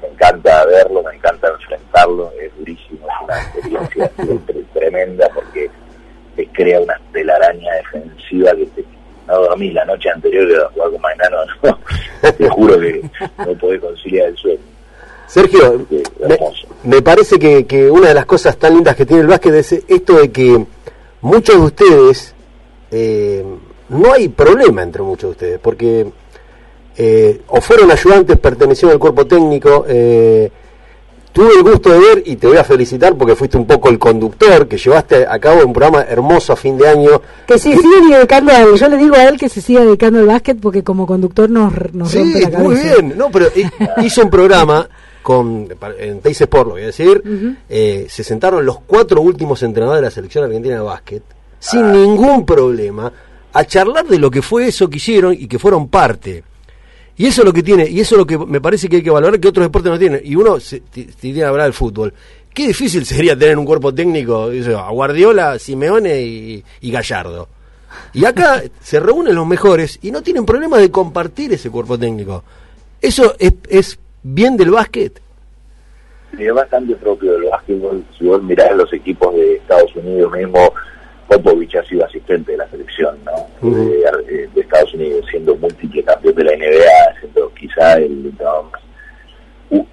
Me 0.00 0.08
encanta 0.08 0.64
verlo, 0.66 1.02
me 1.02 1.16
encanta 1.16 1.48
enfrentarlo, 1.48 2.32
es 2.40 2.56
durísimo, 2.56 3.06
es 3.08 3.24
una 3.24 3.42
experiencia 3.42 4.10
tremenda 4.72 5.28
porque 5.34 5.68
te 6.36 6.46
crea 6.48 6.80
una 6.80 7.00
telaraña 7.12 7.74
defensiva 7.74 8.52
que 8.52 8.66
te, 8.66 8.84
no 9.26 9.40
dormí 9.40 9.72
la 9.72 9.84
noche 9.84 10.08
anterior 10.08 10.46
de 10.46 10.54
jugar 10.72 10.90
con 10.90 11.00
Magnano, 11.00 11.36
no, 12.22 12.32
te 12.32 12.48
juro 12.48 12.78
que 12.78 13.02
no 13.38 13.58
podés 13.58 13.80
conciliar 13.80 14.28
el 14.28 14.36
sueño. 14.36 14.60
Sergio, 15.26 15.86
me, 16.84 17.02
parece 17.02 17.38
que, 17.38 17.66
que, 17.66 17.90
una 17.90 18.08
de 18.08 18.14
las 18.14 18.24
cosas 18.24 18.56
tan 18.56 18.74
lindas 18.74 18.96
que 18.96 19.04
tiene 19.04 19.22
el 19.22 19.28
básquet 19.28 19.52
es 19.54 19.72
esto 19.72 20.14
de 20.20 20.32
que 20.32 20.64
muchos 21.20 21.56
de 21.56 21.62
ustedes, 21.62 22.34
eh, 22.90 23.44
no 23.88 24.12
hay 24.12 24.28
problema 24.28 24.82
entre 24.82 25.02
muchos 25.02 25.30
de 25.30 25.32
ustedes, 25.32 25.60
porque 25.60 26.06
eh, 26.96 27.42
o 27.48 27.60
fueron 27.60 27.90
ayudantes, 27.90 28.36
pertenecieron 28.38 28.92
al 28.94 28.98
cuerpo 28.98 29.26
técnico, 29.26 29.84
eh, 29.88 30.50
tuve 31.32 31.54
el 31.56 31.62
gusto 31.62 31.90
de 31.90 31.98
ver 32.00 32.22
y 32.26 32.36
te 32.36 32.48
voy 32.48 32.56
a 32.56 32.64
felicitar 32.64 33.14
porque 33.14 33.36
fuiste 33.36 33.56
un 33.56 33.66
poco 33.66 33.88
el 33.88 33.98
conductor 33.98 34.66
que 34.66 34.76
llevaste 34.76 35.24
a 35.24 35.38
cabo 35.38 35.64
un 35.64 35.72
programa 35.72 36.02
hermoso 36.02 36.52
a 36.52 36.56
fin 36.56 36.76
de 36.76 36.88
año. 36.88 37.22
Que 37.46 37.58
se 37.58 37.76
sigue 37.76 38.00
dedicando 38.10 38.50
a 38.50 38.62
él. 38.62 38.74
Yo 38.74 38.88
le 38.88 38.96
digo 38.96 39.14
a 39.14 39.24
él 39.28 39.38
que 39.38 39.48
se 39.48 39.60
siga 39.60 39.82
dedicando 39.84 40.18
al 40.18 40.26
básquet 40.26 40.58
porque 40.60 40.82
como 40.82 41.06
conductor 41.06 41.48
nos, 41.48 41.72
nos 41.92 42.10
sí, 42.10 42.18
rompe 42.18 42.40
la 42.40 42.50
cabeza. 42.50 42.62
Muy 42.64 42.74
bien, 42.74 43.16
no, 43.16 43.30
pero 43.30 43.46
hizo 44.02 44.22
un 44.22 44.30
programa 44.30 44.88
con 45.22 45.68
en 45.98 46.20
Teis 46.20 46.40
Sport, 46.40 46.68
lo 46.68 46.72
voy 46.74 46.82
a 46.82 46.86
decir, 46.86 47.22
eh, 47.68 48.06
se 48.08 48.24
sentaron 48.24 48.64
los 48.64 48.80
cuatro 48.80 49.20
últimos 49.20 49.62
entrenadores 49.62 50.00
de 50.00 50.06
la 50.06 50.10
selección 50.10 50.44
argentina 50.44 50.76
de 50.76 50.80
básquet, 50.80 51.22
sin 51.58 51.84
ah. 51.84 51.92
ningún 51.92 52.46
problema, 52.46 53.12
a 53.52 53.64
charlar 53.64 54.06
de 54.06 54.18
lo 54.18 54.30
que 54.30 54.42
fue 54.42 54.68
eso 54.68 54.88
que 54.88 54.96
hicieron 54.96 55.34
y 55.34 55.46
que 55.46 55.58
fueron 55.58 55.88
parte. 55.88 56.44
Y 57.18 57.26
eso 57.26 57.42
es 57.42 57.46
lo 57.46 57.52
que 57.52 57.64
tiene, 57.64 57.88
y 57.88 57.98
eso 57.98 58.14
es 58.14 58.18
lo 58.20 58.26
que 58.26 58.38
me 58.38 58.60
parece 58.60 58.88
que 58.88 58.96
hay 58.96 59.02
que 59.02 59.10
valorar 59.10 59.40
que 59.40 59.48
otros 59.48 59.66
deportes 59.66 59.90
no 59.90 59.98
tienen. 59.98 60.20
Y 60.22 60.36
uno 60.36 60.60
se, 60.60 60.80
tiene 60.80 61.40
que 61.40 61.44
hablar 61.44 61.64
del 61.64 61.72
fútbol. 61.72 62.14
Qué 62.54 62.68
difícil 62.68 63.04
sería 63.04 63.36
tener 63.36 63.58
un 63.58 63.64
cuerpo 63.64 63.92
técnico, 63.92 64.50
a 64.76 64.90
Guardiola, 64.90 65.58
Simeone 65.58 66.22
y, 66.22 66.90
Gallardo. 66.90 67.48
Y 68.12 68.24
acá 68.24 68.62
se 68.80 69.00
reúnen 69.00 69.34
los 69.34 69.46
mejores 69.46 69.98
y 70.00 70.12
no 70.12 70.22
tienen 70.22 70.46
problema 70.46 70.78
de 70.78 70.92
compartir 70.92 71.52
ese 71.52 71.70
cuerpo 71.70 71.98
técnico. 71.98 72.44
Eso 73.00 73.34
es, 73.38 73.54
es 73.68 73.98
bien 74.22 74.56
del 74.56 74.70
básquet? 74.70 75.20
es 76.38 76.54
bastante 76.54 76.94
propio 76.96 77.32
del 77.32 77.44
básquetbol. 77.44 78.04
Si 78.16 78.26
vos 78.26 78.42
mirás 78.42 78.74
los 78.76 78.92
equipos 78.92 79.34
de 79.34 79.56
Estados 79.56 79.94
Unidos 79.96 80.32
mismo, 80.32 80.72
Popovich 81.26 81.76
ha 81.76 81.84
sido 81.84 82.04
asistente 82.04 82.52
de 82.52 82.58
la 82.58 82.68
selección, 82.68 83.18
¿no? 83.24 83.70
de, 83.70 84.48
Estados 84.56 84.94
Unidos, 84.94 85.24
siendo 85.30 85.56
múltiple 85.56 86.02
campeón 86.02 86.34
de 86.34 86.44
la 86.44 86.52
NBA, 86.52 87.20
siendo 87.20 87.54
quizá 87.54 87.94
el 87.94 88.32
uh, 89.70 89.84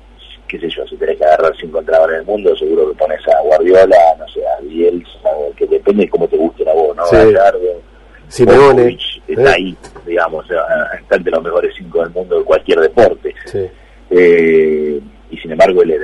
qué 0.47 0.59
sé 0.59 0.69
yo, 0.69 0.85
si 0.87 0.97
tenés 0.97 1.17
que 1.17 1.23
agarrar 1.23 1.53
cinco 1.59 1.79
entrenadores 1.79 2.17
del 2.17 2.25
mundo, 2.25 2.55
seguro 2.57 2.89
que 2.89 2.97
pones 2.97 3.21
a 3.27 3.41
Guardiola, 3.41 3.97
no 4.19 4.27
sé, 4.27 4.41
a 4.45 4.61
Bielsa, 4.61 5.29
que 5.55 5.65
depende 5.65 6.03
de 6.03 6.09
cómo 6.09 6.27
te 6.27 6.37
guste 6.37 6.69
a 6.69 6.73
vos, 6.73 6.95
¿no? 6.95 7.05
Sí. 7.05 7.17
Simeone. 8.27 8.97
está 9.27 9.51
¿eh? 9.51 9.53
ahí, 9.55 9.77
digamos, 10.05 10.45
está 10.45 11.15
entre 11.15 11.31
los 11.31 11.43
mejores 11.43 11.73
cinco 11.77 12.01
del 12.01 12.09
mundo 12.09 12.39
de 12.39 12.43
cualquier 12.43 12.79
deporte. 12.81 13.33
Sí 13.45 13.69
eh, 14.09 14.99
y 15.31 15.37
sin 15.37 15.51
embargo 15.51 15.81
él, 15.81 15.95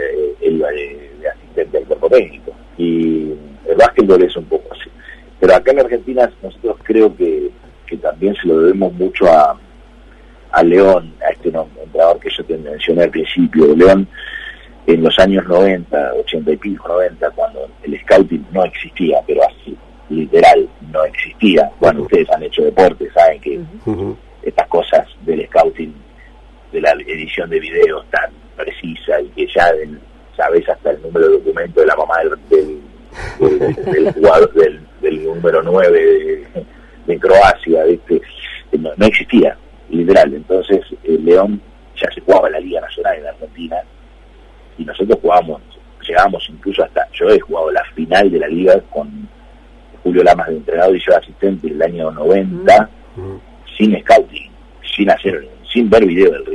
iba 0.42 0.70
de, 0.70 1.12
asistente 1.30 1.78
al 1.78 1.86
cuerpo 1.86 2.10
técnico. 2.10 2.52
Y 2.78 3.32
el 3.68 3.76
básquetbol 3.78 4.24
es 4.24 4.36
un 4.36 4.46
poco 4.46 4.74
así. 4.74 4.90
Pero 5.40 5.56
acá 5.56 5.72
en 5.72 5.80
Argentina 5.80 6.32
nosotros 6.42 6.78
creo 6.84 7.16
que, 7.16 7.50
que 7.86 7.98
también 7.98 8.36
se 8.36 8.48
lo 8.48 8.60
debemos 8.60 8.94
mucho 8.94 9.28
a, 9.28 9.60
a 10.52 10.64
León, 10.64 11.14
a 11.26 11.32
este 11.32 11.50
entrenador 11.50 12.20
que 12.20 12.30
yo 12.30 12.44
te 12.44 12.58
mencioné 12.58 13.04
al 13.04 13.12
principio. 13.12 13.76
León 13.76 14.08
en 14.88 15.04
los 15.04 15.18
años 15.20 15.48
90, 15.48 16.14
80 16.14 16.52
y 16.52 16.58
pico, 16.58 16.88
90, 16.88 17.30
cuando 17.32 17.70
el 17.84 18.00
scouting 18.02 18.46
no 18.52 18.64
existía, 18.66 19.20
pero 19.28 19.42
así, 19.44 19.78
literal, 20.10 20.68
no 20.92 21.04
existía. 21.06 21.70
Bueno, 21.80 22.02
ustedes 22.04 22.30
han 22.32 22.44
hecho 22.44 22.64
deporte, 22.64 23.10
saben 23.14 23.40
que 23.42 23.60
estas 24.44 24.68
cosas 24.68 24.91
la 26.96 27.04
edición 27.04 27.50
de 27.50 27.60
videos 27.60 28.06
tan 28.10 28.32
precisa 28.56 29.20
y 29.22 29.28
que 29.30 29.48
ya 29.48 29.72
sabes 30.36 30.68
hasta 30.70 30.92
el 30.92 31.02
número 31.02 31.28
de 31.28 31.38
documento 31.38 31.82
de 31.82 31.88
la 31.88 31.96
mamá 31.96 32.16
del, 32.50 32.82
del, 33.92 34.14
jugador 34.14 34.54
del, 34.54 35.24
número 35.24 35.62
9 35.64 36.48
de, 37.06 37.20
Croacia, 37.20 37.84
No, 38.74 38.92
no, 38.96 39.06
existía, 39.06 39.58
literal. 39.90 40.34
Entonces, 40.34 40.82
el 41.04 41.26
León 41.26 41.62
ya 42.02 42.10
se 42.14 42.22
jugaba 42.22 42.48
en 42.48 42.54
la 42.54 42.60
Liga 42.60 42.82
Nacional 42.82 43.18
en 43.18 43.28
Argentina 43.28 43.78
y 44.78 44.86
nosotros 44.86 45.20
jugábamos, 45.22 45.62
llegábamos 46.08 46.48
incluso 46.50 46.84
hasta, 46.84 47.08
yo 47.14 47.30
he 47.30 47.40
jugado 47.40 47.72
la 47.72 47.84
final 47.96 48.32
de 48.32 48.40
la 48.40 48.48
liga 48.48 48.80
con 48.90 49.28
Julio 50.04 50.24
Lamas 50.24 50.48
de 50.48 50.58
entrenador 50.58 50.96
y 50.96 51.00
yo 51.00 51.12
de 51.12 51.18
asistente 51.18 51.68
el 51.68 51.82
año 51.82 52.12
90, 52.12 52.90
sin 53.78 54.00
scouting, 54.02 54.52
sin 54.96 55.10
hacer, 55.12 55.48
sin 55.72 55.90
ver 55.90 56.06
video 56.06 56.32
del 56.32 56.46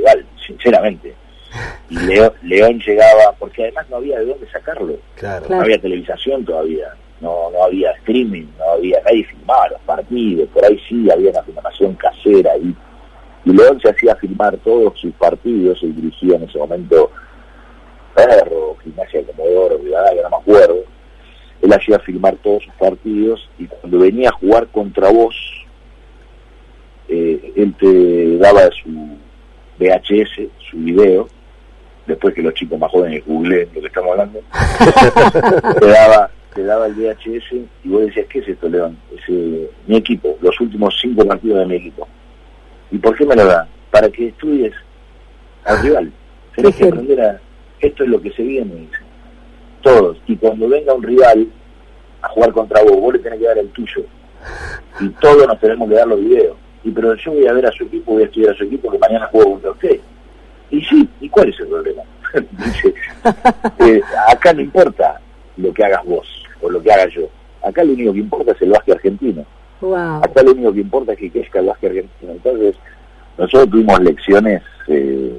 León 2.56 2.80
llegaba, 2.80 3.32
porque 3.38 3.64
además 3.64 3.86
no 3.90 3.96
había 3.96 4.18
de 4.18 4.24
dónde 4.24 4.50
sacarlo. 4.50 4.96
No 5.50 5.60
había 5.60 5.78
televisación 5.78 6.42
todavía, 6.44 6.94
no, 7.20 7.50
no 7.50 7.64
había 7.64 7.90
streaming, 7.92 8.46
no 8.58 8.70
había, 8.70 8.98
nadie 9.02 9.24
filmaba 9.24 9.68
los 9.68 9.80
partidos, 9.82 10.48
por 10.48 10.64
ahí 10.64 10.80
sí 10.88 11.10
había 11.10 11.32
una 11.32 11.42
filmación 11.42 11.94
casera 11.96 12.56
y, 12.56 12.74
y 13.44 13.52
León 13.52 13.78
se 13.82 13.90
hacía 13.90 14.16
filmar 14.16 14.56
todos 14.58 14.98
sus 14.98 15.12
partidos, 15.14 15.82
y 15.82 15.88
dirigía 15.88 16.36
en 16.36 16.44
ese 16.44 16.58
momento 16.58 17.10
Perro, 18.14 18.76
Gimnasia 18.82 19.20
de 19.20 19.26
Comodoro, 19.26 19.76
Rivadavia, 19.76 20.22
no 20.22 20.30
me 20.30 20.36
acuerdo, 20.36 20.84
él 21.60 21.72
hacía 21.74 21.98
filmar 21.98 22.36
todos 22.36 22.64
sus 22.64 22.74
partidos 22.74 23.50
y 23.58 23.66
cuando 23.66 23.98
venía 23.98 24.30
a 24.30 24.32
jugar 24.32 24.66
contra 24.68 25.10
vos, 25.10 25.36
eh, 27.08 27.52
él 27.54 27.74
te 27.78 28.38
daba 28.38 28.70
su 28.82 28.88
VHS, 29.78 30.48
su 30.70 30.78
video, 30.78 31.28
después 32.06 32.34
que 32.34 32.42
los 32.42 32.54
chicos 32.54 32.78
más 32.78 32.90
jóvenes 32.90 33.24
googleen 33.26 33.68
lo 33.74 33.80
que 33.80 33.86
estamos 33.86 34.10
hablando, 34.12 34.40
te 35.80 35.86
daba 35.86 36.30
te 36.56 36.64
daba 36.64 36.86
el 36.86 36.94
VHS 36.94 37.52
y 37.84 37.88
vos 37.88 38.06
decías, 38.06 38.26
¿qué 38.30 38.38
es 38.38 38.48
esto, 38.48 38.66
León? 38.66 38.96
Es 39.14 39.28
mi 39.86 39.96
equipo, 39.96 40.38
los 40.40 40.58
últimos 40.58 40.98
cinco 40.98 41.26
partidos 41.26 41.58
de 41.58 41.66
mi 41.66 41.74
equipo. 41.76 42.08
¿Y 42.90 42.96
por 42.96 43.14
qué 43.14 43.26
me 43.26 43.36
lo 43.36 43.44
da? 43.44 43.68
Para 43.90 44.08
que 44.08 44.28
estudies 44.28 44.72
al 45.64 45.82
rival. 45.82 46.12
Tenés 46.56 46.76
que 46.76 46.84
aprender 46.84 47.20
a... 47.20 47.40
Esto 47.78 48.04
es 48.04 48.08
lo 48.08 48.22
que 48.22 48.30
se 48.30 48.42
viene, 48.42 48.88
todos. 49.82 50.16
Y 50.26 50.34
cuando 50.36 50.66
venga 50.66 50.94
un 50.94 51.02
rival 51.02 51.46
a 52.22 52.28
jugar 52.28 52.52
contra 52.52 52.82
vos, 52.82 53.00
vos 53.02 53.12
le 53.12 53.18
tenés 53.18 53.38
que 53.38 53.44
dar 53.44 53.58
el 53.58 53.68
tuyo. 53.68 54.06
Y 54.98 55.08
todos 55.10 55.46
nos 55.46 55.60
tenemos 55.60 55.86
que 55.90 55.94
dar 55.94 56.06
los 56.06 56.18
videos. 56.18 56.56
Y 56.84 56.90
pero 56.90 57.14
yo 57.16 57.32
voy 57.32 57.46
a 57.46 57.52
ver 57.52 57.66
a 57.66 57.72
su 57.72 57.84
equipo, 57.84 58.12
voy 58.12 58.22
a 58.22 58.26
estudiar 58.26 58.54
a 58.54 58.56
su 58.56 58.64
equipo 58.64 58.90
que 58.90 58.98
mañana 58.98 59.26
juego 59.26 59.52
contra 59.52 59.72
usted. 59.72 60.00
Y 60.70 60.80
sí, 60.84 61.08
¿y 61.20 61.28
cuál 61.28 61.48
es 61.48 61.60
el 61.60 61.68
problema? 61.68 62.02
Dice, 62.50 62.94
eh, 63.78 64.00
acá 64.28 64.52
no 64.52 64.60
importa 64.60 65.20
lo 65.56 65.72
que 65.72 65.84
hagas 65.84 66.04
vos 66.04 66.26
o 66.60 66.70
lo 66.70 66.82
que 66.82 66.92
haga 66.92 67.06
yo. 67.08 67.28
Acá 67.62 67.84
lo 67.84 67.92
único 67.92 68.12
que 68.12 68.20
importa 68.20 68.52
es 68.52 68.62
el 68.62 68.70
básquet 68.70 68.96
argentino. 68.96 69.44
Acá 70.22 70.42
lo 70.42 70.52
único 70.52 70.72
que 70.72 70.80
importa 70.80 71.12
es 71.12 71.18
que 71.18 71.30
crezca 71.30 71.60
el 71.60 71.66
básquet 71.66 71.90
argentino. 71.90 72.32
Entonces, 72.32 72.76
nosotros 73.38 73.70
tuvimos 73.70 74.00
lecciones 74.00 74.62
eh, 74.88 75.38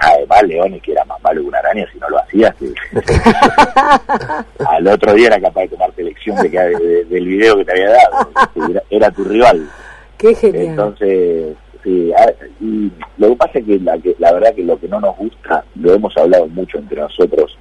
además 0.00 0.42
Leones 0.44 0.82
que 0.82 0.92
era 0.92 1.04
más 1.04 1.22
malo 1.22 1.42
que 1.42 1.48
una 1.48 1.58
araña 1.58 1.86
si 1.92 1.98
no 1.98 2.08
lo 2.08 2.18
hacías 2.18 2.54
al 4.68 4.88
otro 4.88 5.12
día 5.14 5.26
era 5.28 5.40
capaz 5.40 5.62
de 5.62 5.68
tomarte 5.68 6.02
lección 6.02 6.36
de, 6.36 7.04
del 7.08 7.26
video 7.26 7.56
que 7.58 7.64
te 7.64 7.72
había 7.72 7.90
dado 7.90 8.82
era, 8.90 9.10
tu 9.10 9.24
rival 9.24 9.68
qué 10.16 10.34
genial 10.34 10.66
entonces 10.66 11.56
y 11.88 12.90
lo 13.18 13.28
que 13.28 13.36
pasa 13.36 13.58
es 13.58 13.64
que 13.64 13.78
la, 13.78 13.98
que 13.98 14.16
la 14.18 14.32
verdad 14.32 14.54
que 14.54 14.64
lo 14.64 14.78
que 14.78 14.88
no 14.88 15.00
nos 15.00 15.16
gusta 15.16 15.64
lo 15.76 15.94
hemos 15.94 16.16
hablado 16.16 16.48
mucho 16.48 16.78
entre 16.78 17.00
nosotros 17.00 17.56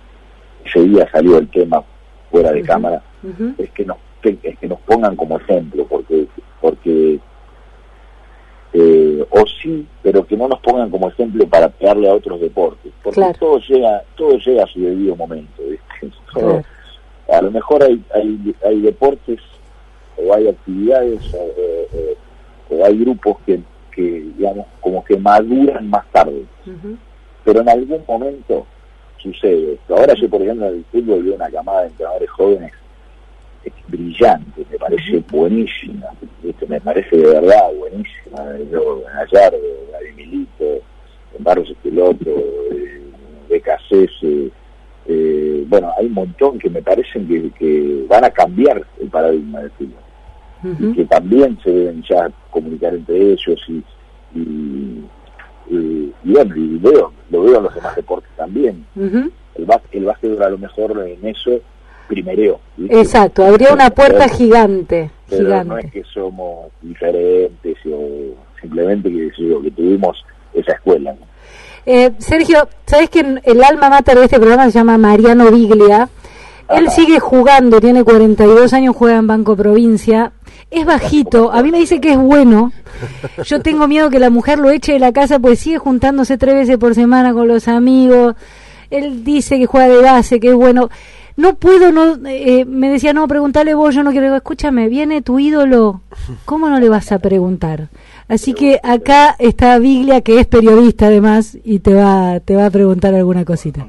ese 0.66 0.82
día 0.82 1.08
salió 1.12 1.38
el 1.38 1.48
tema 1.50 1.84
fuera 2.32 2.52
de 2.52 2.64
cámara 2.64 3.02
es 3.58 3.70
que 3.72 3.86
nos 3.86 3.98
es 4.24 4.58
que 4.58 4.68
nos 4.68 4.80
pongan 4.80 5.16
como 5.16 5.38
ejemplo 5.38 5.86
porque 5.88 6.26
porque 6.60 7.20
eh, 8.78 9.26
o 9.30 9.46
sí, 9.62 9.88
pero 10.04 10.28
que 10.28 10.36
no 10.36 10.50
nos 10.50 10.60
pongan 10.60 10.90
como 10.90 11.08
ejemplo 11.08 11.48
para 11.48 11.70
pegarle 11.70 12.10
a 12.10 12.14
otros 12.14 12.42
deportes, 12.42 12.92
porque 13.02 13.22
todo 13.40 13.58
llega 13.60 14.04
todo 14.18 14.38
llega 14.38 14.64
a 14.64 14.68
su 14.68 14.82
debido 14.82 15.16
momento. 15.16 15.62
A 17.28 17.42
lo 17.42 17.50
mejor 17.50 17.82
hay, 17.82 18.04
hay, 18.14 18.56
hay 18.64 18.82
deportes 18.82 19.40
o 20.16 20.32
hay 20.32 20.48
actividades 20.48 21.20
o, 21.34 22.86
hay 22.86 22.98
grupos 23.00 23.38
que, 23.46 23.60
que, 23.96 24.02
digamos, 24.38 24.68
como 24.82 25.04
que 25.04 25.18
maduran 25.18 25.90
más 25.90 26.06
tarde, 26.12 26.44
pero 27.44 27.62
en 27.62 27.70
algún 27.70 28.04
momento 28.08 28.66
sucede. 29.18 29.78
Ahora 29.90 30.14
yo, 30.14 30.30
por 30.30 30.42
ejemplo, 30.42 30.68
en 30.68 30.76
el 30.76 30.86
fútbol 30.92 31.24
veo 31.24 31.36
una 31.36 31.50
camada 31.50 31.82
de 31.82 31.88
entrenadores 31.88 32.30
jóvenes 32.32 32.72
brillante, 33.88 34.66
me 34.70 34.78
parece 34.78 35.24
buenísima, 35.32 36.08
me 36.68 36.82
parece 36.82 37.18
de 37.18 37.26
verdad 37.26 37.74
buenísima. 37.78 38.58
Yo, 38.72 39.02
Gallardo, 39.02 39.58
David 39.92 40.16
Milito, 40.16 40.82
Barros 41.40 41.70
Esqueloto, 41.70 42.30
eh, 42.72 43.02
BKC, 43.50 44.52
eh, 45.08 45.64
bueno, 45.68 45.92
hay 45.98 46.08
un 46.08 46.14
montón 46.14 46.58
que 46.58 46.70
me 46.70 46.82
parecen 46.82 47.28
que, 47.28 48.06
van 48.08 48.24
a 48.24 48.30
cambiar 48.30 48.84
el 49.00 49.10
paradigma 49.10 49.62
del 49.62 49.72
fútbol. 49.72 50.05
Y 50.80 50.94
que 50.94 51.06
también 51.06 51.58
se 51.64 51.70
deben 51.70 52.04
ya 52.10 52.30
comunicar 52.50 52.94
entre 52.94 53.34
ellos 53.34 53.62
y, 53.68 53.84
y, 54.34 56.14
bueno, 56.24 56.56
y 56.56 56.78
veo, 56.78 57.12
lo 57.30 57.44
veo 57.44 57.58
en 57.58 57.64
los 57.64 57.76
demás 57.76 57.96
deportes 57.96 58.32
también. 58.36 58.86
El, 58.96 59.66
básquet, 59.66 59.96
el 59.96 60.06
básquet 60.06 60.42
a 60.42 60.50
lo 60.50 60.58
mejor 60.58 61.08
en 61.08 61.28
eso 61.28 61.52
primereo. 62.08 62.60
Exacto, 62.90 63.46
habría 63.46 63.74
una 63.74 63.90
puerta 63.90 64.28
gigante. 64.28 65.12
Pero 65.30 65.64
no 65.64 65.78
es 65.78 65.92
que 65.92 66.04
somos 66.04 66.72
diferentes 66.82 67.78
o 67.86 68.36
simplemente 68.62 69.10
que, 69.10 69.32
que 69.32 69.72
tuvimos 69.72 70.24
esa 70.54 70.74
escuela. 70.74 71.16
Eh, 71.86 72.12
Sergio, 72.18 72.68
¿sabes 72.86 73.10
que 73.10 73.40
el 73.44 73.64
alma 73.64 73.90
mater 73.90 74.18
de 74.18 74.26
este 74.26 74.38
programa 74.40 74.66
se 74.66 74.80
llama 74.80 74.98
Mariano 74.98 75.52
Biglia? 75.52 76.10
Él 76.70 76.90
sigue 76.90 77.20
jugando, 77.20 77.80
tiene 77.80 78.04
42 78.04 78.74
años, 78.74 78.96
juega 78.96 79.18
en 79.18 79.28
Banco 79.28 79.56
Provincia. 79.56 80.32
Es 80.72 80.86
bajito, 80.86 81.52
a 81.52 81.62
mí 81.62 81.72
me 81.72 81.80
dice 81.80 82.02
que 82.02 82.14
es 82.14 82.18
bueno. 82.18 82.72
Yo 83.46 83.62
tengo 83.62 83.88
miedo 83.88 84.10
que 84.10 84.20
la 84.20 84.30
mujer 84.30 84.60
lo 84.60 84.70
eche 84.70 84.94
de 84.94 85.00
la 85.00 85.12
casa, 85.12 85.40
pues 85.40 85.60
sigue 85.60 85.78
juntándose 85.78 86.38
tres 86.38 86.56
veces 86.56 86.78
por 86.78 86.96
semana 86.96 87.34
con 87.34 87.48
los 87.48 87.68
amigos. 87.68 88.36
Él 88.90 89.24
dice 89.24 89.58
que 89.60 89.66
juega 89.66 89.88
de 89.88 90.02
base, 90.02 90.40
que 90.40 90.50
es 90.50 90.56
bueno 90.56 90.90
no 91.38 91.56
puedo, 91.56 91.92
no, 91.92 92.16
eh, 92.28 92.66
me 92.66 92.90
decía, 92.90 93.12
no, 93.12 93.28
pregúntale 93.28 93.74
vos, 93.74 93.94
yo 93.94 94.04
no 94.04 94.12
quiero, 94.12 94.34
escúchame, 94.36 94.88
viene 94.88 95.22
tu 95.22 95.38
ídolo, 95.38 96.02
¿cómo 96.46 96.70
no 96.70 96.80
le 96.80 96.88
vas 96.88 97.12
a 97.12 97.20
preguntar? 97.20 97.90
Así 98.28 98.54
que 98.54 98.80
acá 98.82 99.36
está 99.38 99.78
Biglia, 99.78 100.22
que 100.22 100.40
es 100.40 100.48
periodista 100.48 101.08
además, 101.08 101.58
y 101.64 101.80
te 101.80 101.94
va, 101.94 102.40
te 102.40 102.56
va 102.56 102.68
a 102.68 102.70
preguntar 102.70 103.14
alguna 103.14 103.44
cosita. 103.44 103.86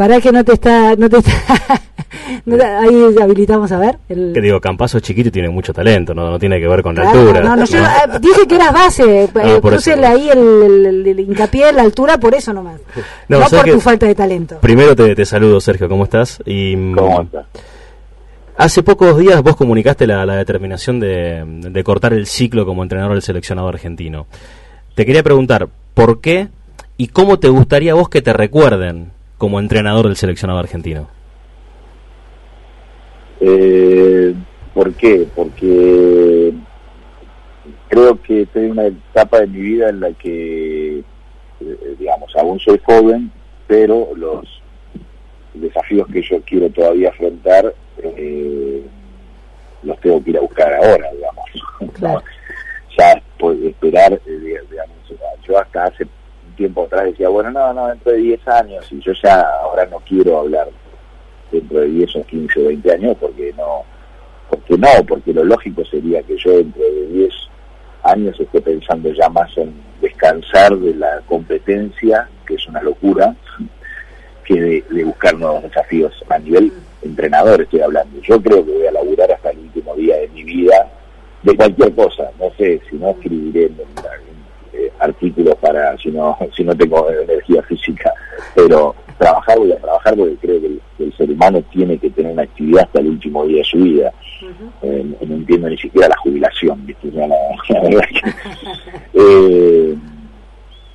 Para 0.00 0.18
que 0.18 0.32
no 0.32 0.42
te 0.42 0.54
está, 0.54 0.96
no 0.96 1.10
te 1.10 1.18
está 1.18 1.32
ahí 2.80 3.14
habilitamos 3.20 3.70
a 3.70 3.78
ver. 3.78 3.98
El... 4.08 4.32
Que 4.32 4.40
digo, 4.40 4.58
Campazo 4.58 4.98
chiquito 4.98 5.30
tiene 5.30 5.50
mucho 5.50 5.74
talento, 5.74 6.14
no, 6.14 6.30
no 6.30 6.38
tiene 6.38 6.58
que 6.58 6.66
ver 6.66 6.82
con 6.82 6.94
la 6.94 7.10
altura. 7.10 7.42
No, 7.42 7.54
no, 7.54 7.66
yo 7.66 7.84
eh, 7.84 8.18
dije 8.18 8.48
que 8.48 8.54
eras 8.54 8.72
base, 8.72 9.28
ah, 9.34 9.58
puse 9.60 9.92
ahí 9.92 10.30
el, 10.30 11.06
el, 11.06 11.20
hincapié 11.20 11.68
en 11.68 11.76
la 11.76 11.82
altura 11.82 12.16
por 12.16 12.34
eso 12.34 12.54
nomás. 12.54 12.80
No, 13.28 13.40
por 13.40 13.70
tu 13.70 13.78
falta 13.78 14.06
de 14.06 14.14
talento. 14.14 14.56
Primero 14.62 14.96
te, 14.96 15.14
te 15.14 15.26
saludo, 15.26 15.60
Sergio, 15.60 15.86
¿cómo 15.86 16.04
estás? 16.04 16.42
Y, 16.46 16.74
mm, 16.76 16.94
¿Cómo 16.94 17.20
estás? 17.20 17.44
Hace 18.56 18.82
pocos 18.82 19.18
días 19.18 19.42
vos 19.42 19.54
comunicaste 19.54 20.06
la, 20.06 20.24
la 20.24 20.36
determinación 20.36 20.98
de, 20.98 21.44
de 21.46 21.84
cortar 21.84 22.14
el 22.14 22.26
ciclo 22.26 22.64
como 22.64 22.82
entrenador 22.82 23.12
del 23.12 23.22
seleccionado 23.22 23.68
argentino. 23.68 24.26
Te 24.94 25.04
quería 25.04 25.22
preguntar, 25.22 25.68
¿por 25.92 26.22
qué 26.22 26.48
y 26.96 27.08
cómo 27.08 27.38
te 27.38 27.50
gustaría 27.50 27.92
vos 27.92 28.08
que 28.08 28.22
te 28.22 28.32
recuerden 28.32 29.19
como 29.40 29.58
entrenador 29.58 30.06
del 30.06 30.16
seleccionado 30.16 30.60
argentino? 30.60 31.08
Eh, 33.40 34.34
¿Por 34.74 34.92
qué? 34.92 35.26
Porque 35.34 36.52
creo 37.88 38.20
que 38.20 38.42
estoy 38.42 38.66
en 38.66 38.72
una 38.72 38.86
etapa 38.86 39.40
de 39.40 39.46
mi 39.46 39.60
vida 39.60 39.88
en 39.88 40.00
la 40.00 40.12
que, 40.12 40.98
eh, 40.98 41.96
digamos, 41.98 42.36
aún 42.36 42.60
soy 42.60 42.78
joven, 42.84 43.32
pero 43.66 44.10
los 44.14 44.44
desafíos 45.54 46.06
que 46.08 46.20
yo 46.20 46.42
quiero 46.42 46.68
todavía 46.68 47.08
afrontar 47.08 47.74
eh, 48.02 48.82
los 49.82 49.98
tengo 50.00 50.22
que 50.22 50.30
ir 50.30 50.36
a 50.36 50.42
buscar 50.42 50.74
ahora, 50.74 51.10
digamos. 51.14 52.22
ya 52.98 53.22
puedo 53.38 53.66
esperar, 53.66 54.12
eh, 54.12 54.60
digamos, 54.70 54.96
yo 55.48 55.58
hasta 55.58 55.84
hace 55.84 56.06
tiempo 56.60 56.84
atrás 56.84 57.04
decía, 57.04 57.28
bueno, 57.30 57.50
no, 57.50 57.72
no, 57.72 57.88
dentro 57.88 58.12
de 58.12 58.18
10 58.18 58.48
años, 58.48 58.92
y 58.92 59.00
yo 59.00 59.12
ya 59.12 59.40
ahora 59.62 59.86
no 59.86 59.98
quiero 60.00 60.38
hablar 60.38 60.68
dentro 61.50 61.80
de 61.80 61.86
10 61.86 62.16
o 62.16 62.24
15 62.24 62.60
o 62.60 62.68
20 62.68 62.92
años 62.92 63.16
porque 63.18 63.52
no 63.56 63.84
no, 64.76 64.88
porque 65.06 65.32
lo 65.32 65.44
lógico 65.44 65.84
sería 65.84 66.22
que 66.22 66.36
yo 66.36 66.52
dentro 66.56 66.82
de 66.82 67.06
10 67.08 67.34
años 68.04 68.38
esté 68.38 68.60
pensando 68.60 69.12
ya 69.12 69.28
más 69.28 69.56
en 69.56 69.74
descansar 70.00 70.76
de 70.76 70.94
la 70.94 71.20
competencia, 71.26 72.28
que 72.46 72.54
es 72.54 72.66
una 72.66 72.82
locura, 72.82 73.34
que 74.44 74.82
de, 74.90 75.04
buscar 75.04 75.36
nuevos 75.36 75.62
desafíos 75.62 76.12
a 76.28 76.38
nivel 76.38 76.72
entrenador 77.02 77.62
estoy 77.62 77.80
hablando. 77.80 78.20
Yo 78.22 78.40
creo 78.40 78.64
que 78.64 78.72
voy 78.72 78.86
a 78.86 78.92
laburar 78.92 79.32
hasta 79.32 79.50
el 79.50 79.58
último 79.58 79.94
día 79.96 80.16
de 80.16 80.28
mi 80.28 80.44
vida 80.44 80.90
de 81.42 81.56
cualquier 81.56 81.94
cosa, 81.94 82.30
no 82.38 82.50
sé 82.56 82.80
si 82.88 82.96
no 82.96 83.10
escribiré 83.10 83.66
en, 83.66 83.72
eh, 83.72 84.29
artículos 85.00 85.54
para 85.56 85.96
si 85.98 86.10
no 86.10 86.36
si 86.54 86.64
no 86.64 86.74
tengo 86.76 87.10
energía 87.10 87.62
física, 87.62 88.12
pero 88.54 88.94
trabajar 89.18 89.58
voy 89.58 89.72
a 89.72 89.76
trabajar 89.76 90.16
porque 90.16 90.36
creo 90.36 90.60
que 90.60 90.66
el, 91.04 91.16
ser 91.16 91.30
humano 91.30 91.62
tiene 91.70 91.98
que 91.98 92.10
tener 92.10 92.32
una 92.32 92.42
actividad 92.42 92.84
hasta 92.84 93.00
el 93.00 93.08
último 93.08 93.44
día 93.46 93.58
de 93.58 93.64
su 93.64 93.78
vida. 93.78 94.12
Eh, 94.82 95.04
no 95.26 95.34
entiendo 95.34 95.68
ni 95.68 95.76
siquiera 95.76 96.08
la 96.08 96.16
jubilación, 96.16 96.86
¿viste? 96.86 97.10
Eh, 99.12 99.96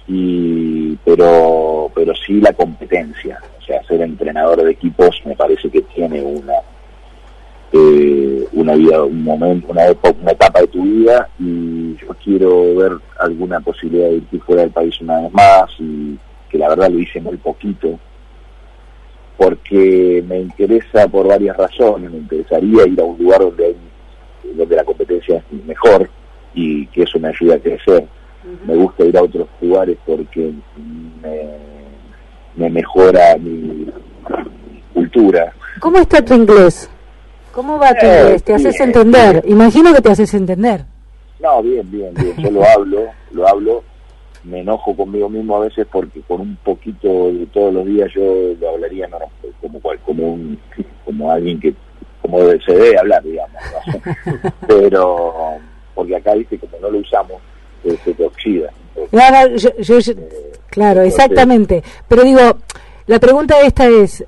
y, 0.08 0.96
pero, 1.04 1.92
pero 1.94 2.14
sí 2.16 2.40
la 2.40 2.54
competencia, 2.54 3.40
o 3.60 3.62
sea, 3.64 3.84
ser 3.84 4.02
entrenador 4.02 4.64
de 4.64 4.72
equipos 4.72 5.22
me 5.26 5.36
parece 5.36 5.70
que 5.70 5.82
tiene 5.82 6.22
una 6.22 6.54
una 8.66 8.76
vida, 8.76 9.04
un 9.04 9.24
momento, 9.24 9.68
una, 9.70 9.84
una 10.22 10.32
etapa 10.32 10.62
de 10.62 10.68
tu 10.68 10.84
vida 10.84 11.30
y 11.40 11.96
yo 11.98 12.08
quiero 12.24 12.76
ver 12.76 12.92
alguna 13.20 13.60
posibilidad 13.60 14.10
de 14.10 14.24
ir 14.32 14.42
fuera 14.46 14.64
del 14.64 14.72
país 14.72 15.00
una 15.02 15.22
vez 15.22 15.34
más 15.34 15.72
y 15.80 16.18
que 16.50 16.58
la 16.58 16.70
verdad 16.70 16.90
lo 16.90 17.00
hice 17.00 17.22
muy 17.22 17.38
poquito 17.38 18.00
porque 19.38 20.24
me 20.28 20.40
interesa 20.40 21.08
por 21.08 21.28
varias 21.28 21.58
razones, 21.58 22.12
me 22.12 22.18
interesaría 22.18 22.88
ir 22.88 23.00
a 23.00 23.04
un 23.04 23.18
lugar 23.18 23.42
donde 23.42 23.76
donde 24.54 24.76
la 24.76 24.84
competencia 24.84 25.44
es 25.52 25.66
mejor 25.66 26.10
y 26.54 26.88
que 26.88 27.04
eso 27.04 27.20
me 27.20 27.30
ayude 27.30 27.56
a 27.56 27.60
crecer. 27.60 28.08
Me 28.66 28.76
gusta 28.76 29.04
ir 29.04 29.18
a 29.18 29.24
otros 29.24 29.48
lugares 29.60 29.98
porque 30.06 30.54
me, 32.56 32.70
mejora 32.70 33.38
mi, 33.38 33.88
cultura. 34.94 35.52
¿Cómo 35.80 35.98
está 35.98 36.24
tu 36.24 36.36
inglés? 36.36 36.90
¿Cómo 37.56 37.80
va 37.80 37.94
tu 37.96 38.06
eh? 38.06 38.38
¿Te 38.44 38.54
haces 38.54 38.80
entender? 38.82 39.44
Imagino 39.48 39.94
que 39.94 40.02
te 40.02 40.12
haces 40.12 40.34
entender. 40.34 40.86
No, 41.40 41.64
bien, 41.64 41.90
bien, 41.90 42.14
bien. 42.14 42.36
Yo 42.38 42.52
lo 42.52 42.64
hablo, 42.66 43.08
lo 43.32 43.48
hablo 43.48 43.84
me 44.46 44.60
enojo 44.60 44.96
conmigo 44.96 45.28
mismo 45.28 45.58
a 45.58 45.62
veces 45.62 45.88
porque 45.92 46.22
con 46.22 46.42
un 46.42 46.56
poquito 46.58 47.32
de 47.32 47.48
todos 47.48 47.74
los 47.74 47.86
días 47.86 48.12
yo 48.14 48.54
lo 48.60 48.70
hablaría 48.70 49.08
no, 49.08 49.18
como 49.60 49.80
cual, 49.82 50.00
como 50.06 50.34
un 50.34 50.60
como 51.04 51.32
alguien 51.32 51.60
que 51.60 51.74
como 52.22 52.40
se 52.40 52.72
debe 52.72 52.98
hablar 53.00 53.24
digamos 53.24 53.62
pero 54.68 55.34
porque 55.96 56.16
acá 56.16 56.34
dice 56.36 56.60
como 56.60 56.78
no 56.80 56.92
lo 56.92 57.00
usamos 57.00 57.42
eh, 57.84 57.98
se 58.04 58.14
te 58.14 58.26
oxida 58.26 58.70
claro, 59.10 59.56
eh, 59.56 60.54
claro 60.70 61.02
exactamente 61.02 61.84
pero 62.08 62.24
digo 62.24 62.42
la 63.08 63.20
pregunta 63.20 63.60
esta 63.62 63.88
es 63.88 64.24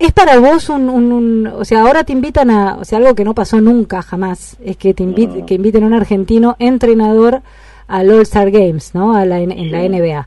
¿Es 0.00 0.12
para 0.12 0.38
vos 0.40 0.70
un, 0.70 0.88
un, 0.88 1.46
o 1.46 1.62
sea, 1.62 1.82
ahora 1.82 2.04
te 2.04 2.14
invitan 2.14 2.50
a, 2.50 2.76
o 2.76 2.84
sea, 2.86 2.96
algo 2.96 3.14
que 3.14 3.22
no 3.22 3.34
pasó 3.34 3.60
nunca 3.60 4.00
jamás, 4.00 4.56
es 4.64 4.78
que 4.78 4.94
te 4.94 5.02
invite, 5.02 5.44
que 5.44 5.52
inviten 5.52 5.84
a 5.84 5.88
un 5.88 5.92
argentino 5.92 6.56
entrenador 6.58 7.42
al 7.86 8.10
All-Star 8.10 8.50
Games, 8.50 8.94
¿no? 8.94 9.14
A 9.14 9.26
la, 9.26 9.40
en 9.40 9.70
la 9.70 9.86
NBA. 9.86 10.26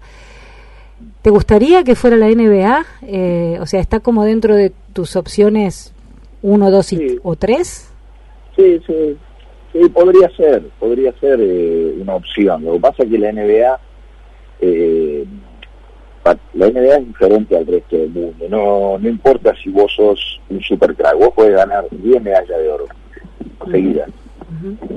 ¿Te 1.24 1.30
gustaría 1.32 1.84
que 1.84 1.96
fuera 1.96 2.18
la 2.18 2.28
NBA? 2.28 2.86
Eh, 3.02 3.58
o 3.60 3.66
sea, 3.66 3.80
¿está 3.80 4.00
como 4.00 4.24
dentro 4.26 4.56
de 4.56 4.72
tus 4.94 5.16
opciones 5.16 5.92
1, 6.44 6.70
2 6.70 6.96
o 7.24 7.36
3? 7.36 7.92
Sí, 8.56 8.82
sí, 8.86 9.18
sí, 9.72 9.90
podría 9.90 10.30
ser, 10.36 10.62
podría 10.80 11.12
ser 11.14 11.40
eh, 11.42 11.96
una 12.00 12.14
opción. 12.14 12.64
Lo 12.64 12.74
que 12.74 12.80
pasa 12.80 13.04
es 13.04 13.10
que 13.10 13.18
la 13.18 13.32
NBA, 13.32 13.80
eh, 14.62 15.26
la 16.54 16.70
NBA 16.70 16.96
es 16.96 17.08
diferente 17.08 17.58
al 17.58 17.68
resto 17.68 17.98
del 17.98 18.10
mundo. 18.10 18.46
No, 18.50 18.98
no 18.98 19.10
importa 19.10 19.54
si 19.62 19.70
vos 19.70 19.92
sos 19.94 20.40
un 20.50 20.62
super 20.62 20.96
crack, 20.96 21.18
vos 21.18 21.32
puedes 21.36 21.56
ganar 21.56 21.86
10 21.92 22.22
medallas 22.22 22.58
de 22.58 22.70
oro 22.70 22.86
seguidas, 23.70 24.10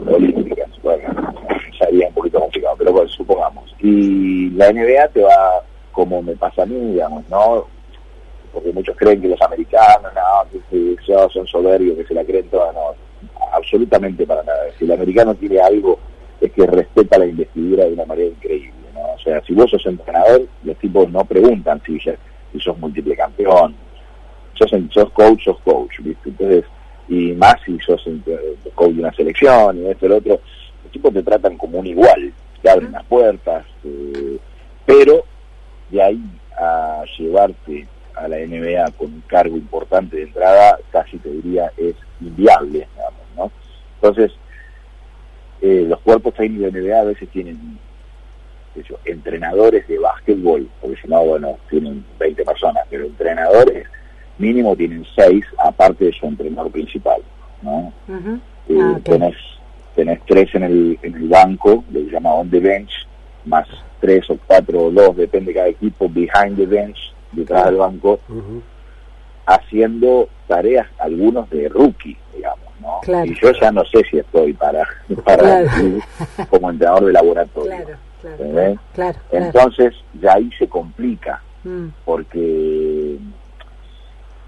olímpicas. 0.06 0.70
Bueno, 0.82 1.08
sería 1.78 2.08
un 2.08 2.14
poquito 2.14 2.40
complicado, 2.40 2.76
pero 2.78 2.92
bueno, 2.92 3.08
supongamos. 3.08 3.74
Y 3.80 4.50
la 4.50 4.72
NBA 4.72 5.08
te 5.08 5.22
va, 5.22 5.62
como 5.92 6.22
me 6.22 6.36
pasa 6.36 6.62
a 6.62 6.66
mí, 6.66 6.92
digamos, 6.92 7.28
¿no? 7.28 7.66
Porque 8.52 8.72
muchos 8.72 8.96
creen 8.96 9.20
que 9.20 9.28
los 9.28 9.42
americanos, 9.42 10.12
no, 10.14 10.60
que, 10.70 10.96
son 11.04 11.46
soberbios, 11.46 11.96
que 11.98 12.06
se 12.06 12.14
la 12.14 12.24
creen 12.24 12.48
todas, 12.48 12.74
no, 12.74 12.94
absolutamente 13.52 14.26
para 14.26 14.42
nada. 14.42 14.64
Si 14.78 14.84
el 14.84 14.92
americano 14.92 15.34
tiene 15.34 15.58
algo, 15.60 15.98
es 16.40 16.52
que 16.52 16.66
respeta 16.66 17.18
la 17.18 17.26
investidura 17.26 17.84
de 17.84 17.92
una 17.92 18.06
manera 18.06 18.28
increíble, 18.28 18.72
¿no? 18.96 19.12
O 19.14 19.18
sea, 19.18 19.42
si 19.42 19.54
vos 19.54 19.70
sos 19.70 19.84
entrenador, 19.86 20.46
los 20.64 20.76
tipos 20.78 21.08
no 21.10 21.24
preguntan 21.24 21.80
si, 21.84 21.98
si 22.00 22.60
sos 22.60 22.78
múltiple 22.78 23.16
campeón, 23.16 23.74
sos, 24.54 24.70
sos 24.90 25.10
coach, 25.12 25.44
sos 25.44 25.60
coach, 25.60 26.00
¿viste? 26.00 26.30
Entonces, 26.30 26.64
y 27.08 27.32
más 27.32 27.54
si 27.64 27.78
sos 27.80 28.02
coach 28.74 28.92
de 28.92 29.00
una 29.00 29.12
selección 29.12 29.78
y 29.78 29.86
esto 29.86 30.06
y 30.06 30.08
lo 30.08 30.16
otro, 30.16 30.40
tipos 30.90 31.12
te 31.12 31.22
tratan 31.22 31.56
como 31.58 31.78
un 31.78 31.86
igual, 31.86 32.32
te 32.62 32.70
abren 32.70 32.92
las 32.92 33.04
puertas, 33.04 33.66
eh, 33.84 34.38
pero 34.84 35.24
de 35.90 36.02
ahí 36.02 36.22
a 36.58 37.04
llevarte 37.18 37.86
a 38.14 38.28
la 38.28 38.38
NBA 38.38 38.92
con 38.96 39.12
un 39.12 39.22
cargo 39.26 39.56
importante 39.56 40.16
de 40.16 40.22
entrada, 40.22 40.78
casi 40.90 41.18
te 41.18 41.30
diría 41.30 41.70
es 41.76 41.94
inviable, 42.20 42.88
¿no? 43.36 43.52
Entonces, 44.00 44.32
eh, 45.60 45.84
los 45.86 46.00
cuerpos 46.00 46.34
técnicos 46.34 46.72
de 46.72 46.80
NBA 46.80 47.00
a 47.00 47.04
veces 47.04 47.28
tienen 47.28 47.78
entrenadores 49.04 49.86
de 49.88 49.98
básquetbol, 49.98 50.68
porque 50.80 50.96
si 51.00 51.08
no, 51.08 51.24
bueno, 51.24 51.58
tienen 51.70 52.04
20 52.18 52.44
personas, 52.44 52.84
pero 52.90 53.04
entrenadores 53.04 53.86
mínimo 54.38 54.76
tienen 54.76 55.04
6, 55.14 55.44
aparte 55.58 56.06
de 56.06 56.12
su 56.12 56.26
entrenador 56.26 56.70
principal, 56.70 57.20
¿no? 57.62 57.92
Eh, 58.68 58.78
ah, 58.80 58.98
tenés 59.96 60.20
tres 60.26 60.54
en 60.54 60.62
el, 60.62 60.98
en 61.02 61.14
el 61.14 61.28
banco, 61.28 61.82
le 61.90 62.04
llama 62.04 62.34
on 62.34 62.50
the 62.50 62.60
bench, 62.60 62.90
más 63.46 63.66
tres 64.00 64.28
o 64.28 64.38
cuatro 64.46 64.84
o 64.84 64.90
dos, 64.90 65.16
depende 65.16 65.52
de 65.52 65.54
cada 65.54 65.68
equipo, 65.68 66.08
behind 66.08 66.56
the 66.56 66.66
bench, 66.66 66.98
detrás 67.32 67.66
del 67.66 67.76
banco, 67.76 68.20
haciendo 69.46 70.28
tareas, 70.46 70.86
algunos 70.98 71.48
de 71.50 71.68
rookie, 71.68 72.16
digamos, 72.34 72.68
¿no? 72.80 73.24
Y 73.24 73.34
yo 73.40 73.52
ya 73.52 73.72
no 73.72 73.84
sé 73.86 74.02
si 74.10 74.18
estoy 74.18 74.52
para, 74.52 74.86
para 75.24 75.64
como 76.50 76.70
entrenador 76.70 77.06
de 77.06 77.12
laboratorio. 77.12 77.70
Claro, 77.70 77.98
Entonces, 79.30 79.94
ya 80.20 80.34
ahí 80.34 80.50
se 80.58 80.68
complica, 80.68 81.42
mm. 81.64 81.86
porque 82.04 83.18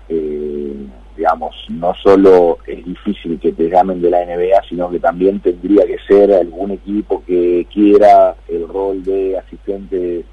eh, 0.09 0.87
digamos, 1.19 1.67
no 1.69 1.93
solo 1.95 2.59
es 2.65 2.85
difícil 2.85 3.41
que 3.41 3.53
te 3.53 3.69
llamen 3.69 4.01
de 4.01 4.11
la 4.11 4.25
NBA, 4.25 4.63
sino 4.69 4.89
que 4.89 5.01
también 5.01 5.41
tendría 5.41 5.85
que 5.85 5.99
ser 6.07 6.33
algún 6.33 6.71
equipo 6.71 7.25
que 7.27 7.67
quiera 7.73 8.37
el 8.47 8.69
rol 8.69 9.03
de 9.03 9.37
asistente 9.37 10.25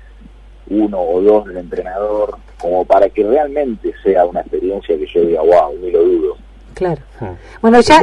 uno 0.69 1.01
o 1.01 1.21
dos 1.21 1.45
del 1.45 1.57
entrenador, 1.57 2.37
como 2.59 2.85
para 2.85 3.09
que 3.09 3.23
realmente 3.23 3.93
sea 4.03 4.25
una 4.25 4.41
experiencia 4.41 4.95
que 4.97 5.07
yo 5.07 5.21
diga, 5.21 5.41
wow, 5.41 5.75
ni 5.81 5.91
lo 5.91 6.03
dudo. 6.03 6.37
Claro. 6.75 7.01
Ah. 7.21 7.31
Bueno, 7.61 7.79
ya 7.79 8.01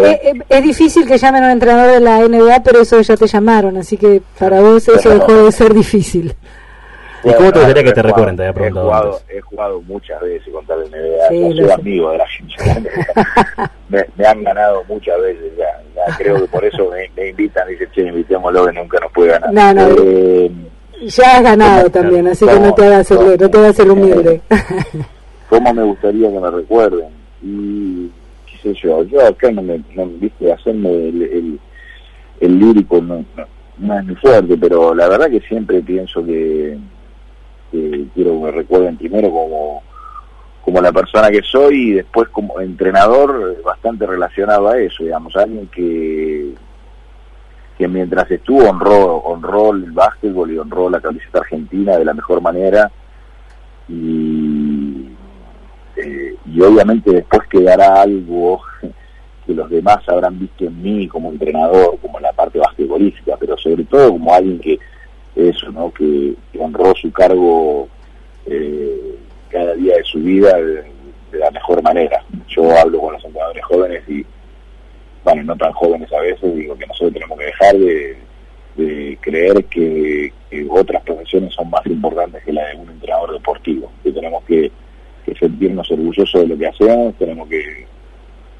es, 0.48 0.62
difícil 0.62 1.06
que 1.06 1.18
llamen 1.18 1.44
a 1.44 1.46
un 1.46 1.52
entrenador 1.52 1.92
de 1.92 2.00
la 2.00 2.20
NBA, 2.20 2.62
pero 2.64 2.80
eso 2.80 3.00
ya 3.02 3.16
te 3.16 3.26
llamaron, 3.26 3.76
así 3.76 3.98
que 3.98 4.22
para 4.38 4.60
vos 4.60 4.88
eso 4.88 5.10
dejó 5.10 5.44
de 5.44 5.52
ser 5.52 5.74
difícil. 5.74 6.34
¿Y 7.22 7.32
cómo 7.34 7.52
te 7.52 7.58
gustaría 7.60 7.84
que 7.84 7.92
te 7.92 8.02
recuerden? 8.02 8.36
Te 8.36 8.48
he 8.48 8.70
jugado, 8.70 9.20
he 9.28 9.40
jugado 9.42 9.80
muchas 9.82 10.20
veces 10.22 10.52
contra 10.52 10.74
la 10.74 10.84
NBA, 10.86 11.28
sí, 11.28 11.56
soy 11.56 11.70
amigo 11.70 12.10
de 12.10 12.18
la 12.18 12.26
gente. 12.26 12.54
me, 13.90 14.04
me, 14.16 14.26
han 14.26 14.42
ganado 14.42 14.82
muchas 14.88 15.20
veces 15.20 15.52
ya, 15.56 16.16
creo 16.16 16.36
que 16.40 16.48
por 16.48 16.64
eso 16.64 16.90
me, 16.90 17.28
invitan 17.28 17.68
y 17.68 17.72
dicen, 17.72 17.88
che, 17.94 18.02
invitémoslo 18.08 18.66
que 18.66 18.72
nunca 18.72 18.98
nos 19.00 19.12
puede 19.12 19.32
ganar. 19.32 19.52
No, 19.52 19.74
no, 19.74 20.02
eh, 20.02 20.50
ya 21.02 21.36
has 21.36 21.42
ganado 21.42 21.90
también, 21.90 22.26
así 22.26 22.46
que 22.46 22.58
no 22.58 22.74
te 22.74 22.86
hagas 22.86 23.10
el, 23.10 23.38
no 23.38 23.50
te 23.50 23.58
hagas 23.58 23.78
el 23.78 23.90
humilde. 23.90 24.40
¿Cómo 25.50 25.74
me 25.74 25.82
gustaría 25.82 26.30
que 26.30 26.40
me 26.40 26.50
recuerden? 26.50 27.08
Y 27.42 28.01
sé 28.62 28.74
yo, 28.74 29.02
yo 29.04 29.26
acá 29.26 29.50
no 29.50 29.62
me, 29.62 29.82
no, 29.94 30.06
viste, 30.06 30.52
hacerme 30.52 30.90
el, 30.90 31.60
el, 32.40 32.58
lírico 32.58 33.00
no, 33.00 33.24
no 33.78 33.98
es 33.98 34.04
muy 34.04 34.14
fuerte, 34.16 34.56
pero 34.56 34.94
la 34.94 35.08
verdad 35.08 35.30
que 35.30 35.40
siempre 35.40 35.80
pienso 35.82 36.24
que 36.24 36.78
quiero 37.70 38.32
que 38.32 38.44
me 38.44 38.50
recuerden 38.50 38.96
primero 38.96 39.30
como, 39.30 39.82
como 40.64 40.80
la 40.80 40.92
persona 40.92 41.30
que 41.30 41.42
soy 41.42 41.90
y 41.90 41.92
después 41.92 42.28
como 42.28 42.60
entrenador 42.60 43.62
bastante 43.62 44.06
relacionado 44.06 44.68
a 44.68 44.78
eso, 44.78 45.04
digamos, 45.04 45.34
alguien 45.36 45.66
que 45.68 46.54
que 47.76 47.88
mientras 47.88 48.30
estuvo 48.30 48.68
honró, 48.68 49.16
honró 49.16 49.72
el 49.72 49.92
básquetbol 49.92 50.52
y 50.52 50.58
honró 50.58 50.90
la 50.90 51.00
camiseta 51.00 51.38
argentina 51.38 51.96
de 51.96 52.04
la 52.04 52.14
mejor 52.14 52.40
manera 52.40 52.90
y, 53.88 55.08
eh, 55.96 56.31
y 56.52 56.60
obviamente 56.60 57.10
después 57.10 57.42
quedará 57.48 58.02
algo 58.02 58.60
que 59.46 59.54
los 59.54 59.70
demás 59.70 59.98
habrán 60.06 60.38
visto 60.38 60.64
en 60.64 60.82
mí 60.82 61.08
como 61.08 61.30
entrenador, 61.30 61.98
como 62.00 62.18
en 62.18 62.24
la 62.24 62.32
parte 62.32 62.58
basquetbolística, 62.58 63.36
pero 63.38 63.56
sobre 63.56 63.84
todo 63.84 64.10
como 64.10 64.32
alguien 64.34 64.58
que 64.60 64.78
eso, 65.34 65.70
¿no? 65.72 65.92
Que, 65.92 66.34
honró 66.58 66.94
su 66.94 67.10
cargo 67.10 67.88
eh, 68.46 69.16
cada 69.48 69.74
día 69.74 69.96
de 69.96 70.04
su 70.04 70.18
vida 70.18 70.54
de, 70.56 70.84
la 71.32 71.50
mejor 71.50 71.82
manera. 71.82 72.22
Yo 72.46 72.70
hablo 72.76 73.00
con 73.00 73.14
los 73.14 73.24
entrenadores 73.24 73.64
jóvenes 73.64 74.02
y, 74.06 74.24
bueno, 75.24 75.42
no 75.44 75.56
tan 75.56 75.72
jóvenes 75.72 76.12
a 76.12 76.20
veces, 76.20 76.54
digo 76.54 76.76
que 76.76 76.86
nosotros 76.86 77.14
tenemos 77.14 77.38
que 77.38 77.44
dejar 77.46 77.76
de, 77.76 79.18
creer 79.20 79.64
que, 79.64 80.32
otras 80.68 81.02
profesiones 81.02 81.54
son 81.54 81.70
más 81.70 81.84
importantes 81.86 82.44
que 82.44 82.52
la 82.52 82.66
de 82.66 82.76
un 82.76 82.90
entrenador 82.90 83.32
deportivo, 83.32 83.90
que 84.02 84.12
tenemos 84.12 84.44
que, 84.44 84.70
sentirnos 85.38 85.90
orgullosos 85.90 86.42
de 86.42 86.48
lo 86.48 86.58
que 86.58 86.66
hacemos, 86.66 87.14
tenemos 87.16 87.48
que 87.48 87.86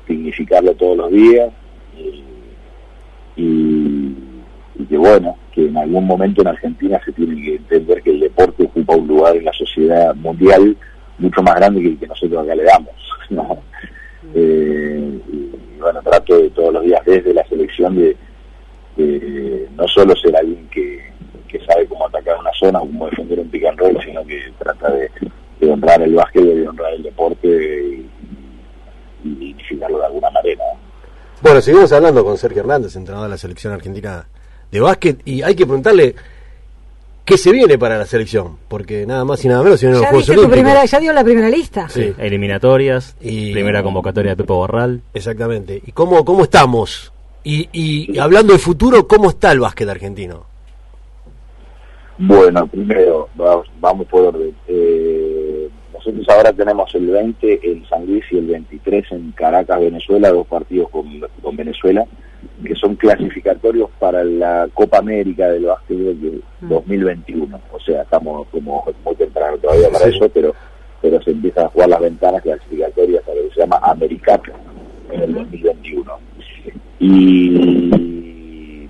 significarlo 0.06 0.74
todos 0.74 0.96
los 0.96 1.10
días 1.10 1.50
y 1.96 2.22
que 4.92 4.98
bueno, 4.98 5.36
que 5.52 5.66
en 5.66 5.76
algún 5.76 6.06
momento 6.06 6.42
en 6.42 6.48
Argentina 6.48 7.00
se 7.02 7.12
tiene 7.12 7.40
que 7.40 7.56
entender 7.56 8.02
que 8.02 8.10
el 8.10 8.20
deporte 8.20 8.64
ocupa 8.64 8.94
un 8.94 9.06
lugar 9.06 9.36
en 9.36 9.46
la 9.46 9.52
sociedad 9.54 10.14
mundial 10.16 10.76
mucho 11.18 11.42
más 11.42 11.54
grande 11.54 11.80
que 11.80 11.88
el 11.88 11.98
que 11.98 12.06
nosotros 12.06 12.44
acá 12.44 12.54
le 12.54 12.64
damos. 12.64 12.94
Eh, 14.34 15.18
y, 15.30 15.50
bueno, 15.80 16.00
trato 16.00 16.38
de 16.38 16.48
todos 16.50 16.72
los 16.72 16.84
días 16.84 17.04
desde 17.04 17.34
la 17.34 17.44
selección 17.48 17.96
de, 17.96 19.68
no 19.76 19.86
solo 19.88 20.14
ser 20.14 20.36
alguien 20.36 20.68
que, 20.70 21.02
sabe 21.66 21.86
cómo 21.86 22.06
atacar 22.06 22.38
una 22.38 22.52
zona, 22.52 22.78
cómo 22.78 23.06
defender 23.06 23.40
un 23.40 23.50
pick 23.50 23.66
and 23.66 23.78
roll, 23.78 23.98
sino 24.02 24.24
que 24.24 24.40
trata 24.58 24.92
de, 24.92 25.10
honrar 25.70 26.02
el 26.02 26.14
básquet, 26.14 26.42
de 26.42 26.68
honrar 26.68 26.92
el 26.94 27.02
deporte 27.02 27.48
y, 27.48 28.10
y 29.24 29.34
dignificarlo 29.34 29.98
de 29.98 30.06
alguna 30.06 30.30
manera. 30.30 30.64
Bueno, 31.40 31.60
seguimos 31.60 31.92
hablando 31.92 32.24
con 32.24 32.38
Sergio 32.38 32.60
Hernández, 32.60 32.96
entrenador 32.96 33.28
de 33.28 33.34
la 33.34 33.38
selección 33.38 33.72
argentina 33.72 34.26
de 34.70 34.80
básquet 34.80 35.20
y 35.24 35.42
hay 35.42 35.54
que 35.54 35.66
preguntarle 35.66 36.14
qué 37.24 37.36
se 37.36 37.52
viene 37.52 37.78
para 37.78 37.98
la 37.98 38.06
selección, 38.06 38.58
porque 38.68 39.06
nada 39.06 39.24
más 39.24 39.44
y 39.44 39.48
nada 39.48 39.62
menos 39.62 39.82
los 39.82 40.00
Juegos 40.00 40.28
Olímpicos. 40.28 40.90
ya 40.90 41.00
dio 41.00 41.12
la 41.12 41.24
primera 41.24 41.48
lista. 41.48 41.88
Sí, 41.88 42.12
eliminatorias, 42.18 43.16
y, 43.20 43.52
primera 43.52 43.82
convocatoria 43.82 44.32
de 44.32 44.36
Pepo 44.36 44.56
Borral. 44.56 45.02
Exactamente. 45.14 45.80
¿Y 45.84 45.92
cómo, 45.92 46.24
cómo 46.24 46.44
estamos? 46.44 47.12
Y, 47.44 47.68
y 47.72 48.18
hablando 48.18 48.52
de 48.52 48.58
futuro, 48.58 49.06
¿cómo 49.06 49.30
está 49.30 49.52
el 49.52 49.60
básquet 49.60 49.88
argentino? 49.88 50.52
Bueno, 52.18 52.66
primero, 52.66 53.28
vamos, 53.34 54.06
por 54.08 54.26
orden. 54.26 54.54
Eh, 54.68 55.31
nosotros 56.06 56.28
ahora 56.28 56.52
tenemos 56.52 56.94
el 56.94 57.06
20 57.06 57.60
en 57.62 57.86
San 57.86 58.06
Luis 58.06 58.24
y 58.30 58.38
el 58.38 58.46
23 58.46 59.12
en 59.12 59.32
Caracas, 59.32 59.80
Venezuela, 59.80 60.30
dos 60.30 60.46
partidos 60.46 60.90
con, 60.90 61.06
con 61.42 61.56
Venezuela 61.56 62.04
que 62.64 62.74
son 62.74 62.96
clasificatorios 62.96 63.90
para 63.98 64.24
la 64.24 64.68
Copa 64.72 64.98
América 64.98 65.48
del 65.48 65.66
básquetbol 65.66 66.42
2021. 66.60 67.46
Mm. 67.46 67.60
O 67.72 67.80
sea, 67.80 68.02
estamos 68.02 68.46
como 68.48 68.84
muy 69.04 69.14
temprano 69.14 69.58
todavía 69.58 69.90
para 69.90 70.06
eso, 70.06 70.28
pero 70.28 70.54
pero 71.00 71.20
se 71.20 71.32
empiezan 71.32 71.66
a 71.66 71.68
jugar 71.68 71.88
las 71.88 72.00
ventanas 72.00 72.42
clasificatorias 72.42 73.24
para 73.24 73.36
lo 73.36 73.48
que 73.48 73.54
se 73.54 73.60
llama 73.60 73.80
AmeriCup 73.82 74.48
en 75.10 75.20
el 75.20 75.34
2021. 75.34 76.18
Y 77.00 78.88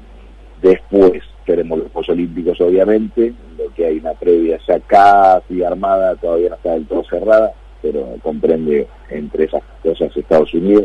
después 0.60 1.22
tenemos 1.46 1.78
los 1.78 1.90
Juegos 1.90 2.10
Olímpicos, 2.10 2.60
obviamente, 2.60 3.32
lo 3.72 3.74
que 3.74 3.86
hay 3.86 3.98
una 3.98 4.12
previa 4.14 4.58
ya 4.66 4.80
casi 4.80 5.62
armada, 5.62 6.16
todavía 6.16 6.50
no 6.50 6.56
está 6.56 6.72
del 6.72 6.86
todo 6.86 7.04
cerrada, 7.04 7.52
pero 7.80 8.06
comprende 8.22 8.86
entre 9.10 9.44
esas 9.44 9.62
cosas 9.82 10.16
Estados 10.16 10.52
Unidos 10.54 10.84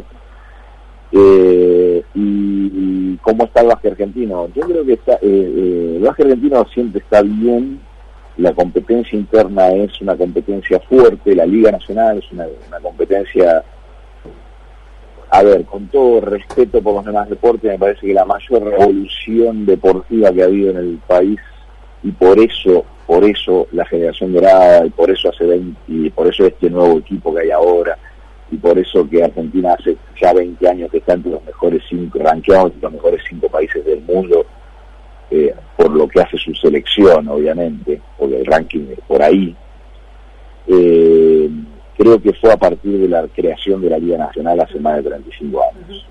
eh, 1.11 2.03
y, 2.13 3.17
cómo 3.17 3.45
está 3.45 3.61
el 3.61 3.67
básquet 3.67 3.91
argentino. 3.91 4.47
Yo 4.55 4.61
creo 4.63 4.85
que 4.85 4.93
está, 4.93 5.13
eh, 5.13 5.19
eh, 5.21 5.93
el 5.97 6.03
básquet 6.03 6.25
argentino 6.25 6.65
siempre 6.73 7.01
está 7.01 7.21
bien, 7.21 7.79
la 8.37 8.53
competencia 8.53 9.17
interna 9.17 9.69
es 9.69 9.99
una 10.01 10.15
competencia 10.15 10.79
fuerte, 10.81 11.35
la 11.35 11.45
Liga 11.45 11.71
Nacional 11.71 12.19
es 12.19 12.31
una, 12.31 12.45
competencia, 12.81 13.63
a 15.29 15.43
ver, 15.43 15.65
con 15.65 15.87
todo 15.87 16.21
respeto 16.21 16.81
por 16.81 16.95
los 16.95 17.05
demás 17.05 17.29
deportes, 17.29 17.71
me 17.71 17.79
parece 17.79 18.07
que 18.07 18.13
la 18.13 18.25
mayor 18.25 18.63
revolución 18.63 19.65
deportiva 19.65 20.31
que 20.31 20.41
ha 20.41 20.45
habido 20.45 20.71
en 20.71 20.77
el 20.77 20.99
país 21.07 21.39
y 22.03 22.11
por 22.11 22.39
eso 22.39 22.85
por 23.07 23.23
eso 23.23 23.67
la 23.71 23.85
generación 23.85 24.33
dorada 24.33 24.85
y 24.85 24.89
por 24.89 25.09
eso 25.09 25.29
hace 25.29 25.45
20, 25.45 25.79
y 25.87 26.09
por 26.09 26.27
eso 26.27 26.45
este 26.45 26.69
nuevo 26.69 26.99
equipo 26.99 27.33
que 27.33 27.41
hay 27.41 27.51
ahora 27.51 27.97
y 28.51 28.57
por 28.57 28.77
eso 28.77 29.09
que 29.09 29.23
Argentina 29.23 29.75
hace 29.79 29.97
ya 30.21 30.33
20 30.33 30.67
años 30.67 30.91
que 30.91 30.97
está 30.97 31.13
entre 31.13 31.31
los 31.31 31.43
mejores 31.45 31.81
cinco, 31.89 32.19
ranqueados 32.19 32.73
entre 32.73 32.83
los 32.83 32.93
mejores 32.93 33.21
cinco 33.27 33.49
países 33.49 33.83
del 33.85 34.01
mundo, 34.01 34.45
eh, 35.31 35.53
por 35.75 35.91
lo 35.91 36.07
que 36.07 36.21
hace 36.21 36.37
su 36.37 36.53
selección, 36.55 37.27
obviamente, 37.27 38.01
porque 38.17 38.39
el 38.39 38.45
ranking 38.45 38.87
es 38.91 38.99
por 39.07 39.21
ahí. 39.21 39.55
Eh, 40.67 41.49
creo 41.97 42.21
que 42.21 42.33
fue 42.33 42.51
a 42.51 42.57
partir 42.57 42.99
de 42.99 43.09
la 43.09 43.27
creación 43.27 43.81
de 43.81 43.89
la 43.89 43.97
Liga 43.97 44.17
Nacional 44.17 44.59
hace 44.61 44.79
más 44.79 44.97
de 44.97 45.03
35 45.03 45.61
años. 45.63 46.05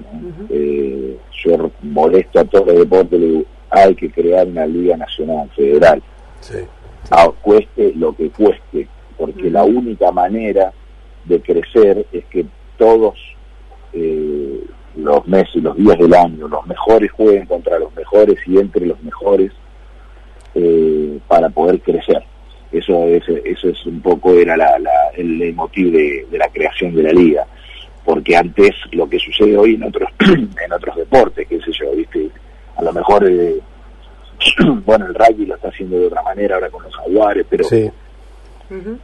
Eh, 0.50 1.16
yo 1.44 1.70
molesto 1.82 2.40
a 2.40 2.44
todo 2.44 2.70
el 2.70 2.78
deporte, 2.80 3.18
le 3.18 3.26
digo, 3.26 3.44
hay 3.70 3.94
que 3.94 4.10
crear 4.10 4.46
una 4.46 4.66
Liga 4.66 4.96
Nacional 4.96 5.50
Federal. 5.54 6.02
cueste 7.42 7.92
lo 7.94 8.14
que 8.14 8.30
cueste, 8.30 8.88
porque 9.16 9.50
la 9.50 9.64
única 9.64 10.10
manera 10.10 10.72
de 11.24 11.40
crecer 11.40 12.06
es 12.12 12.24
que 12.26 12.46
todos 12.76 13.14
eh, 13.92 14.60
los 14.96 15.26
meses, 15.26 15.62
los 15.62 15.76
días 15.76 15.98
del 15.98 16.14
año, 16.14 16.48
los 16.48 16.66
mejores 16.66 17.10
jueguen 17.12 17.46
contra 17.46 17.78
los 17.78 17.94
mejores 17.94 18.36
y 18.46 18.58
entre 18.58 18.86
los 18.86 19.00
mejores 19.02 19.52
eh, 20.54 21.18
para 21.28 21.48
poder 21.50 21.80
crecer. 21.80 22.22
Eso 22.72 23.04
es, 23.04 23.22
eso 23.44 23.68
es 23.68 23.86
un 23.86 24.00
poco 24.00 24.34
era 24.34 24.56
la, 24.56 24.70
el 25.16 25.54
motivo 25.54 25.96
de, 25.96 26.26
la 26.32 26.48
creación 26.48 26.94
de 26.94 27.02
la 27.04 27.12
liga, 27.12 27.46
porque 28.04 28.36
antes 28.36 28.74
lo 28.92 29.08
que 29.08 29.18
sucede 29.18 29.56
hoy 29.56 29.74
en 29.74 29.84
otros 29.84 30.10
en 30.28 30.72
otros 30.72 30.96
deportes, 30.96 31.46
qué 31.48 31.60
sé 31.60 31.72
yo, 31.72 31.92
viste, 31.94 32.28
a 32.76 32.82
lo 32.82 32.92
mejor 32.92 33.28
eh, 33.28 33.60
bueno 34.84 35.06
el 35.06 35.14
rugby 35.14 35.46
lo 35.46 35.56
está 35.56 35.68
haciendo 35.68 35.98
de 35.98 36.06
otra 36.06 36.22
manera 36.22 36.56
ahora 36.56 36.70
con 36.70 36.82
los 36.82 36.94
jaguares, 36.94 37.46
pero 37.48 37.64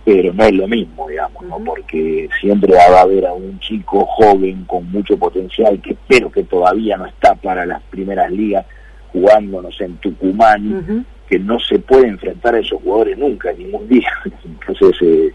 pero 0.04 0.32
no 0.32 0.44
es 0.44 0.52
lo 0.54 0.66
mismo, 0.66 1.08
digamos, 1.08 1.42
¿no? 1.44 1.58
porque 1.60 2.28
siempre 2.40 2.74
va 2.74 2.98
a 2.98 3.02
haber 3.02 3.26
a 3.26 3.32
un 3.32 3.60
chico 3.60 4.04
joven 4.06 4.64
con 4.64 4.90
mucho 4.90 5.16
potencial, 5.16 5.80
que 5.80 5.96
pero 6.08 6.30
que 6.30 6.42
todavía 6.42 6.96
no 6.96 7.06
está 7.06 7.34
para 7.36 7.64
las 7.64 7.80
primeras 7.84 8.30
ligas, 8.32 8.66
jugándonos 9.12 9.80
en 9.80 9.96
Tucumán, 9.98 11.06
que 11.28 11.38
no 11.38 11.58
se 11.60 11.78
puede 11.78 12.08
enfrentar 12.08 12.54
a 12.54 12.58
esos 12.58 12.82
jugadores 12.82 13.16
nunca, 13.16 13.52
ningún 13.52 13.88
día. 13.88 14.10
Entonces, 14.44 15.00
eh, 15.02 15.32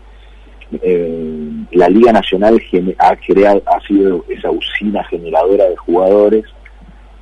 eh, 0.81 1.49
la 1.71 1.87
Liga 1.87 2.11
Nacional 2.11 2.61
ha, 2.99 3.15
creado, 3.15 3.63
ha 3.65 3.79
sido 3.87 4.25
esa 4.27 4.51
usina 4.51 5.03
generadora 5.05 5.69
de 5.69 5.77
jugadores 5.77 6.43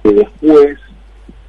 que 0.04 0.12
después 0.12 0.80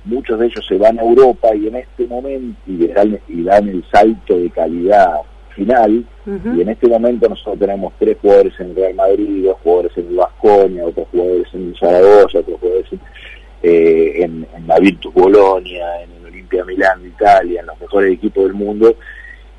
muchos 0.07 0.39
de 0.39 0.47
ellos 0.47 0.65
se 0.67 0.79
van 0.79 0.99
a 0.99 1.03
Europa 1.03 1.55
y 1.55 1.67
en 1.67 1.77
este 1.77 2.07
momento 2.07 2.59
y 2.67 2.87
dan, 2.89 3.19
y 3.29 3.43
dan 3.43 3.69
el 3.69 3.85
salto 3.91 4.39
de 4.39 4.51
calidad 4.51 5.21
final 5.55 6.05
y 6.27 6.61
en 6.61 6.69
este 6.69 6.89
momento 6.89 7.29
nosotros 7.29 7.59
tenemos 7.59 7.93
tres 7.99 8.17
jugadores 8.21 8.53
en 8.59 8.75
Real 8.75 8.95
Madrid, 8.95 9.45
dos 9.45 9.57
jugadores 9.63 9.93
en 9.97 10.17
Vasconia, 10.17 10.85
otros 10.85 11.07
jugadores 11.13 11.47
en 11.55 11.75
Zaragoza, 11.77 12.39
otros 12.41 12.61
jugadores 12.61 12.93
en, 12.93 13.01
eh, 13.63 14.25
en, 14.25 14.47
la 14.67 14.79
Virtus 14.79 15.15
Bolonia, 15.15 16.03
en 16.03 16.11
el 16.13 16.27
Olimpia 16.27 16.65
Milán 16.65 17.03
de 17.03 17.09
Italia, 17.09 17.61
en 17.61 17.67
los 17.67 17.81
mejores 17.81 18.13
equipos 18.13 18.45
del 18.45 18.55
mundo 18.55 18.97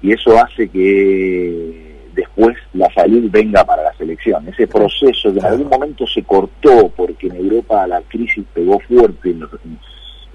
y 0.02 0.12
eso 0.12 0.38
hace 0.38 0.68
que 0.70 1.88
después 2.14 2.56
la 2.74 2.92
salud 2.94 3.30
venga 3.32 3.64
para 3.64 3.84
la 3.84 3.94
selección. 3.94 4.48
Ese 4.48 4.68
proceso 4.68 5.32
que 5.32 5.40
en 5.40 5.46
algún 5.46 5.70
momento 5.70 6.06
se 6.08 6.24
cortó 6.24 6.90
porque 6.96 7.28
en 7.28 7.36
Europa 7.36 7.88
la 7.88 8.02
crisis 8.02 8.44
pegó 8.54 8.80
fuerte 8.80 9.30
en, 9.30 9.48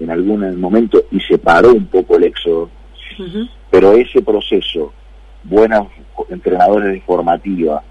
en 0.03 0.11
algún 0.11 0.59
momento 0.59 1.03
y 1.11 1.19
se 1.21 1.37
paró 1.37 1.73
un 1.73 1.85
poco 1.87 2.17
el 2.17 2.25
éxodo, 2.25 2.69
pero 3.69 3.93
ese 3.93 4.21
proceso 4.21 4.91
buenos 5.43 5.87
entrenadores 6.29 6.93
de 6.93 7.01
formativa, 7.01 7.83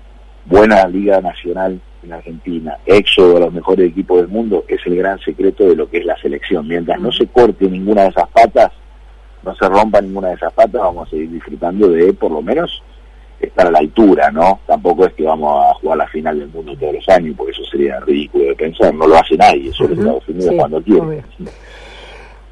buena 0.46 0.86
liga 0.88 1.20
nacional 1.20 1.80
en 2.02 2.12
Argentina, 2.12 2.78
éxodo 2.84 3.34
de 3.34 3.40
los 3.40 3.52
mejores 3.52 3.90
equipos 3.90 4.18
del 4.18 4.28
mundo, 4.28 4.64
es 4.68 4.80
el 4.86 4.96
gran 4.96 5.18
secreto 5.20 5.64
de 5.64 5.76
lo 5.76 5.88
que 5.88 5.98
es 5.98 6.04
la 6.04 6.16
selección. 6.18 6.66
Mientras 6.66 7.00
no 7.00 7.12
se 7.12 7.26
corte 7.26 7.68
ninguna 7.68 8.02
de 8.02 8.08
esas 8.08 8.28
patas, 8.28 8.72
no 9.44 9.54
se 9.54 9.68
rompa 9.68 10.00
ninguna 10.00 10.28
de 10.28 10.34
esas 10.34 10.52
patas, 10.52 10.80
vamos 10.80 11.06
a 11.06 11.10
seguir 11.10 11.30
disfrutando 11.30 11.88
de, 11.88 12.12
por 12.12 12.30
lo 12.30 12.42
menos, 12.42 12.82
estar 13.40 13.66
a 13.66 13.70
la 13.70 13.78
altura, 13.78 14.30
¿no? 14.30 14.60
Tampoco 14.66 15.06
es 15.06 15.14
que 15.14 15.24
vamos 15.24 15.64
a 15.64 15.74
jugar 15.74 15.98
la 15.98 16.08
final 16.08 16.38
del 16.38 16.48
mundo 16.48 16.76
todos 16.76 16.94
los 16.94 17.08
años, 17.08 17.34
porque 17.36 17.52
eso 17.52 17.64
sería 17.70 18.00
ridículo 18.00 18.44
de 18.44 18.54
pensar, 18.54 18.94
no 18.94 19.06
lo 19.06 19.16
hace 19.16 19.36
nadie, 19.36 19.72
solo 19.72 19.94
Estados 19.94 20.28
Unidos 20.28 20.54
cuando 20.56 20.82
quiere. 20.82 21.24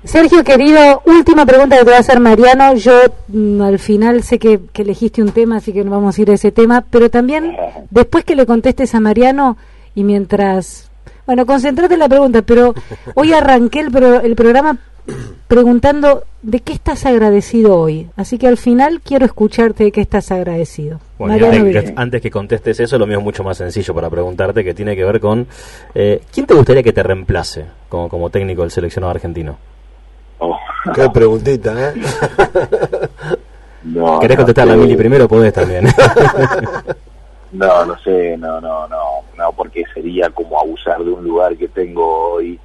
Sergio, 0.05 0.43
querido, 0.45 1.03
última 1.05 1.45
pregunta 1.45 1.77
que 1.79 1.85
te 1.85 1.91
va 1.91 1.99
a 1.99 2.01
hacer 2.01 2.21
Mariano. 2.21 2.75
Yo 2.75 2.93
mm, 3.29 3.61
al 3.61 3.79
final 3.79 4.23
sé 4.23 4.39
que, 4.39 4.59
elegiste 4.75 5.23
un 5.23 5.31
tema, 5.33 5.57
así 5.59 5.73
que 5.73 5.85
no 5.85 5.91
vamos 5.91 6.17
a 6.19 6.23
ir 6.23 6.31
a 6.31 6.35
ese 6.35 6.53
tema, 6.53 6.85
pero 6.89 7.11
también 7.11 7.55
después 7.91 8.25
que 8.25 8.35
le 8.35 8.47
contestes 8.47 8.95
a 8.95 9.01
Mariano 9.01 9.57
y 9.95 10.05
mientras, 10.05 10.91
Bueno, 11.27 11.45
concentrate 11.45 11.95
en 11.95 12.01
la 12.01 12.09
pregunta, 12.09 12.41
pero 12.43 12.75
hoy 13.15 13.33
arranqué 13.35 13.81
el, 13.81 13.91
pro- 13.91 14.21
el 14.21 14.35
programa 14.37 14.79
preguntando 15.49 16.25
de 16.43 16.61
qué 16.61 16.73
estás 16.73 17.05
agradecido 17.05 17.77
hoy. 17.77 18.09
Así 18.17 18.39
que 18.39 18.47
al 18.49 18.57
final 18.57 19.01
quiero 19.03 19.27
escucharte 19.27 19.85
de 19.85 19.93
qué 19.93 20.01
estás 20.01 20.31
agradecido. 20.31 21.01
Bueno, 21.19 21.47
antes, 21.47 21.93
antes 21.97 22.23
que 22.23 22.31
contestes 22.31 22.81
eso, 22.81 22.97
lo 22.99 23.07
mío 23.07 23.19
es 23.19 23.25
mucho 23.25 23.45
más 23.45 23.59
sencillo 23.59 23.93
para 23.95 24.09
preguntarte, 24.09 24.65
que 24.65 24.73
tiene 24.73 24.97
que 24.97 25.05
ver 25.05 25.21
con 25.21 25.47
eh, 25.95 26.23
¿quién 26.33 26.47
te 26.47 26.55
gustaría 26.55 26.83
que 26.83 26.93
te 26.95 27.03
reemplace 27.03 27.67
como, 27.91 28.09
como 28.09 28.31
técnico 28.31 28.63
del 28.63 28.71
seleccionado 28.71 29.11
argentino? 29.11 29.59
Qué 30.95 31.11
preguntita, 31.11 31.91
¿eh? 31.91 31.95
no, 33.85 34.21
¿Querés 34.21 34.37
no 34.37 34.45
contestar 34.45 34.67
la. 34.67 34.77
Mili 34.77 34.97
primero? 34.97 35.29
Podés 35.29 35.53
también. 35.53 35.87
No, 37.53 37.85
no 37.85 37.99
sé, 37.99 38.37
no, 38.39 38.61
no, 38.61 38.87
no, 38.87 39.25
no, 39.37 39.53
porque 39.53 39.83
sería 39.93 40.31
como 40.31 40.61
abusar 40.61 41.03
de 41.03 41.11
un 41.11 41.25
lugar 41.25 41.57
que 41.57 41.67
tengo 41.67 42.35
hoy 42.35 42.61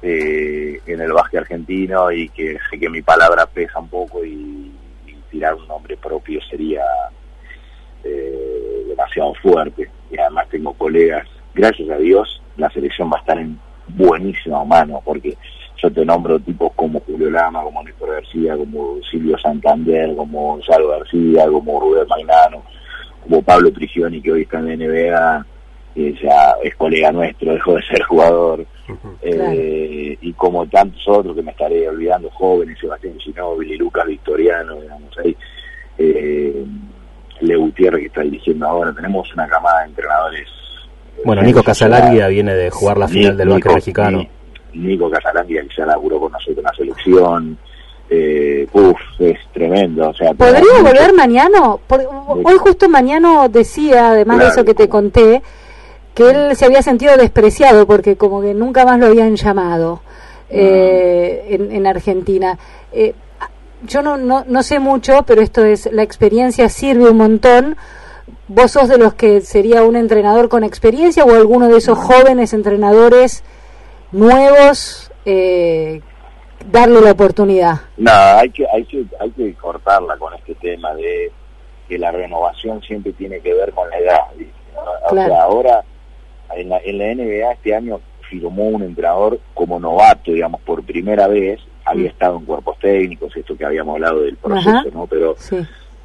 eh, 0.00 0.80
en 0.86 1.00
el 1.00 1.12
básquet 1.12 1.40
argentino 1.40 2.12
y 2.12 2.28
que 2.28 2.56
sé 2.70 2.78
que 2.78 2.88
mi 2.88 3.02
palabra 3.02 3.46
pesa 3.46 3.80
un 3.80 3.88
poco 3.88 4.24
y, 4.24 4.72
y 5.08 5.12
tirar 5.28 5.54
un 5.54 5.66
nombre 5.66 5.96
propio 5.96 6.40
sería 6.48 6.84
eh, 8.04 8.84
demasiado 8.86 9.34
fuerte. 9.34 9.90
Y 10.10 10.18
además 10.18 10.46
tengo 10.50 10.72
colegas, 10.74 11.26
gracias 11.52 11.90
a 11.90 11.96
Dios, 11.96 12.40
la 12.56 12.70
selección 12.70 13.10
va 13.10 13.16
a 13.16 13.20
estar 13.20 13.38
en 13.38 13.58
buenísima 13.88 14.64
mano, 14.64 15.02
porque 15.04 15.36
yo 15.82 15.90
te 15.92 16.04
nombro 16.04 16.38
tipos 16.40 16.72
como 16.74 17.00
Julio 17.00 17.30
Lama, 17.30 17.62
como 17.62 17.82
Néstor 17.82 18.10
García, 18.12 18.56
como 18.56 18.96
Silvio 19.10 19.36
Santander, 19.38 20.14
como 20.16 20.52
Gonzalo 20.54 20.88
García, 20.88 21.46
como 21.46 21.80
Rubén 21.80 22.06
Magnano, 22.08 22.62
como 23.22 23.42
Pablo 23.42 23.72
Trigioni, 23.72 24.20
que 24.22 24.32
hoy 24.32 24.42
está 24.42 24.58
en 24.60 24.68
la 24.68 24.76
NBA, 24.76 25.46
que 25.94 26.14
ya 26.22 26.54
es 26.62 26.74
colega 26.76 27.12
nuestro, 27.12 27.52
dejó 27.54 27.74
de 27.74 27.82
ser 27.82 28.02
jugador, 28.04 28.66
eh, 29.22 30.16
y 30.20 30.32
como 30.34 30.66
tantos 30.66 31.02
otros 31.08 31.34
que 31.34 31.42
me 31.42 31.50
estaré 31.52 31.88
olvidando, 31.88 32.30
jóvenes, 32.30 32.78
Sebastián 32.78 33.18
Ginóbili, 33.18 33.76
Lucas 33.76 34.06
Victoriano, 34.06 34.80
digamos, 34.80 35.18
ahí, 35.18 35.36
eh, 35.98 36.64
Leo 37.40 37.60
Gutiérrez 37.60 38.00
que 38.00 38.06
está 38.06 38.20
dirigiendo 38.22 38.66
ahora, 38.66 38.92
tenemos 38.94 39.32
una 39.34 39.46
camada 39.48 39.80
de 39.82 39.88
entrenadores. 39.88 40.48
eh, 41.16 41.20
bueno, 41.24 41.42
Nico. 41.42 41.62
Casalanguia 41.62 42.28
viene 42.28 42.54
de 42.54 42.70
jugar 42.70 42.96
la 42.98 43.08
final 43.08 43.36
del 43.36 43.48
Nico- 43.48 43.74
mexicano. 43.74 44.24
Ni- 44.72 44.88
Nico 44.88 45.10
Casalanguia 45.10 45.62
que 45.62 45.68
ya 45.76 45.86
laburó 45.86 46.20
con 46.20 46.32
nosotros 46.32 46.58
en 46.58 46.64
la 46.64 46.74
selección, 46.74 47.58
eh, 48.08 48.66
uf, 48.72 48.96
es 49.18 49.38
tremendo, 49.52 50.10
o 50.10 50.14
sea... 50.14 50.32
¿Podría 50.34 50.60
mucho- 50.60 50.82
volver 50.84 51.12
mañana? 51.14 51.74
Hoy 52.44 52.56
justo 52.58 52.88
mañana 52.88 53.48
decía, 53.48 54.10
además 54.10 54.38
de 54.38 54.46
eso 54.48 54.64
que 54.64 54.74
te 54.74 54.88
conté, 54.88 55.42
que 56.14 56.30
él 56.30 56.56
se 56.56 56.64
había 56.64 56.82
sentido 56.82 57.16
despreciado 57.16 57.86
porque 57.86 58.16
como 58.16 58.40
que 58.40 58.54
nunca 58.54 58.84
más 58.84 58.98
lo 58.98 59.06
habían 59.06 59.36
llamado 59.36 60.00
eh, 60.48 61.46
en, 61.50 61.72
en 61.72 61.86
Argentina. 61.86 62.58
Eh, 62.92 63.14
yo 63.86 64.00
no, 64.02 64.16
no, 64.16 64.44
no 64.46 64.62
sé 64.62 64.78
mucho, 64.78 65.24
pero 65.26 65.42
esto 65.42 65.64
es, 65.64 65.90
la 65.92 66.02
experiencia 66.02 66.68
sirve 66.68 67.10
un 67.10 67.16
montón. 67.18 67.76
¿Vos 68.48 68.70
sos 68.72 68.88
de 68.88 68.96
los 68.98 69.14
que 69.14 69.40
sería 69.42 69.82
un 69.82 69.96
entrenador 69.96 70.48
con 70.48 70.64
experiencia 70.64 71.24
o 71.24 71.34
alguno 71.34 71.68
de 71.68 71.78
esos 71.78 71.98
jóvenes 71.98 72.52
entrenadores 72.52 73.42
nuevos 74.16 75.10
eh, 75.24 76.00
darle 76.70 77.00
la 77.00 77.12
oportunidad? 77.12 77.80
No, 77.96 78.10
hay 78.12 78.50
que, 78.50 78.66
hay 78.72 78.84
que, 78.84 79.04
hay 79.20 79.30
que 79.30 79.54
cortarla 79.54 80.16
con 80.16 80.34
este 80.34 80.54
tema 80.56 80.94
de 80.94 81.30
que 81.88 81.98
la 81.98 82.10
renovación 82.10 82.82
siempre 82.82 83.12
tiene 83.12 83.40
que 83.40 83.54
ver 83.54 83.72
con 83.72 83.88
la 83.90 83.98
edad. 83.98 84.20
O 85.06 85.10
Claro. 85.10 85.32
sea, 85.32 85.42
ahora 85.42 85.84
en 86.54 86.68
la, 86.68 86.78
en 86.78 86.98
la 86.98 87.14
NBA 87.14 87.52
este 87.52 87.74
año 87.74 88.00
firmó 88.28 88.64
un 88.68 88.82
entrenador 88.82 89.38
como 89.54 89.78
novato, 89.78 90.32
digamos, 90.32 90.60
por 90.62 90.82
primera 90.82 91.28
vez. 91.28 91.60
Había 91.84 92.04
Mm. 92.08 92.12
estado 92.12 92.38
en 92.38 92.44
cuerpos 92.46 92.76
técnicos, 92.80 93.36
esto 93.36 93.56
que 93.56 93.64
habíamos 93.64 93.94
hablado 93.94 94.20
del 94.22 94.36
proceso, 94.36 94.70
Ajá. 94.70 94.84
¿no? 94.92 95.06
Pero 95.06 95.36
Sí. 95.38 95.56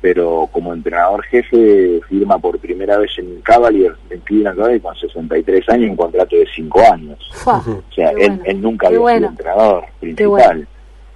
Pero 0.02 0.50
como 0.52 0.74
entrenador 0.74 1.24
jefe 1.26 2.02
firma 2.10 2.40
por 2.40 2.58
primera 2.60 2.98
vez 2.98 3.12
en 3.20 3.40
Cavaliers, 3.42 3.96
en 4.10 4.20
Cleveland 4.22 4.58
Cavaliers 4.58 4.84
con 4.84 4.96
63 4.96 5.70
años 5.70 5.90
un 5.92 5.96
contrato 5.96 6.36
de 6.36 6.48
5 6.56 6.80
años. 6.92 7.20
O 7.46 7.84
sea, 7.94 8.10
él, 8.12 8.16
bueno, 8.18 8.40
él 8.46 8.62
nunca 8.62 8.88
qué 8.88 8.88
había 8.96 9.00
bueno. 9.00 9.18
sido 9.20 9.30
entrenador 9.30 9.84
principal. 10.00 10.28
bueno. 10.30 10.68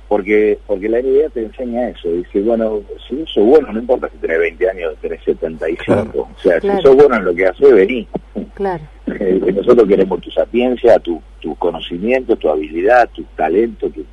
Porque 0.07 0.59
porque 0.67 0.87
la 0.87 0.99
NBA 1.01 1.29
te 1.33 1.43
enseña 1.45 1.89
eso. 1.89 2.07
Dice, 2.11 2.39
bueno, 2.41 2.81
si 3.09 3.25
sos 3.25 3.43
bueno, 3.43 3.73
no 3.73 3.79
importa 3.79 4.07
si 4.09 4.17
tenés 4.19 4.37
20 4.37 4.69
años 4.69 4.93
o 4.93 4.95
tenés 4.97 5.23
75. 5.23 6.19
O 6.19 6.39
sea, 6.41 6.59
Claro. 6.59 6.77
si 6.77 6.83
sos 6.83 6.95
bueno 6.95 7.15
en 7.15 7.25
lo 7.25 7.33
que 7.33 7.47
haces, 7.47 7.73
vení. 7.73 8.07
Claro. 8.53 8.83
Eh, 9.19 9.39
nosotros 9.55 9.87
queremos 9.87 10.19
tu 10.19 10.29
sapiencia, 10.31 10.97
tu, 10.99 11.21
tu 11.39 11.55
conocimiento, 11.55 12.35
tu 12.35 12.49
habilidad, 12.49 13.07
tu 13.13 13.23
talento. 13.35 13.87
Tu... 13.89 14.03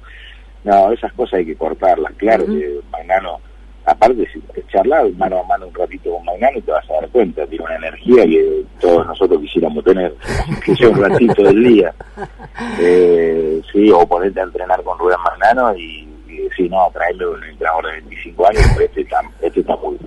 No, 0.64 0.92
esas 0.92 1.12
cosas 1.14 1.38
hay 1.40 1.46
que 1.46 1.56
cortarlas. 1.56 2.12
Claro 2.16 2.44
Ujú. 2.44 2.58
que 2.58 2.80
Magnano, 2.90 3.40
aparte, 3.84 4.26
si 4.32 4.40
te 4.40 4.64
charlar 4.68 5.10
mano 5.12 5.40
a 5.40 5.42
mano 5.44 5.66
un 5.68 5.74
ratito 5.74 6.10
con 6.12 6.24
Magnano, 6.24 6.60
te 6.62 6.70
vas 6.70 6.88
a 6.90 6.94
dar 6.94 7.08
cuenta, 7.10 7.46
tiene 7.46 7.64
una 7.64 7.76
energía 7.76 8.24
que 8.24 8.64
todos 8.80 9.06
nosotros 9.06 9.40
quisiéramos 9.40 9.84
tener, 9.84 10.14
que 10.64 10.74
sea 10.76 10.88
un 10.88 11.00
ratito 11.02 11.42
del 11.42 11.62
día. 11.64 11.94
Eh, 12.80 13.60
sí, 13.72 13.90
o 13.90 14.06
ponerte 14.06 14.40
a 14.40 14.44
entrenar 14.44 14.82
con 14.82 14.98
Rubén 14.98 15.18
Magnano 15.24 15.74
y, 15.76 16.08
y 16.28 16.36
decir, 16.48 16.70
no, 16.70 16.88
traerle 16.92 17.26
un 17.26 17.42
entrenador 17.44 17.86
de 17.86 17.92
25 17.92 18.46
años, 18.48 18.62
pues 18.74 18.86
este 18.88 19.00
está, 19.02 19.20
este 19.40 19.60
está 19.60 19.76
muy 19.76 19.98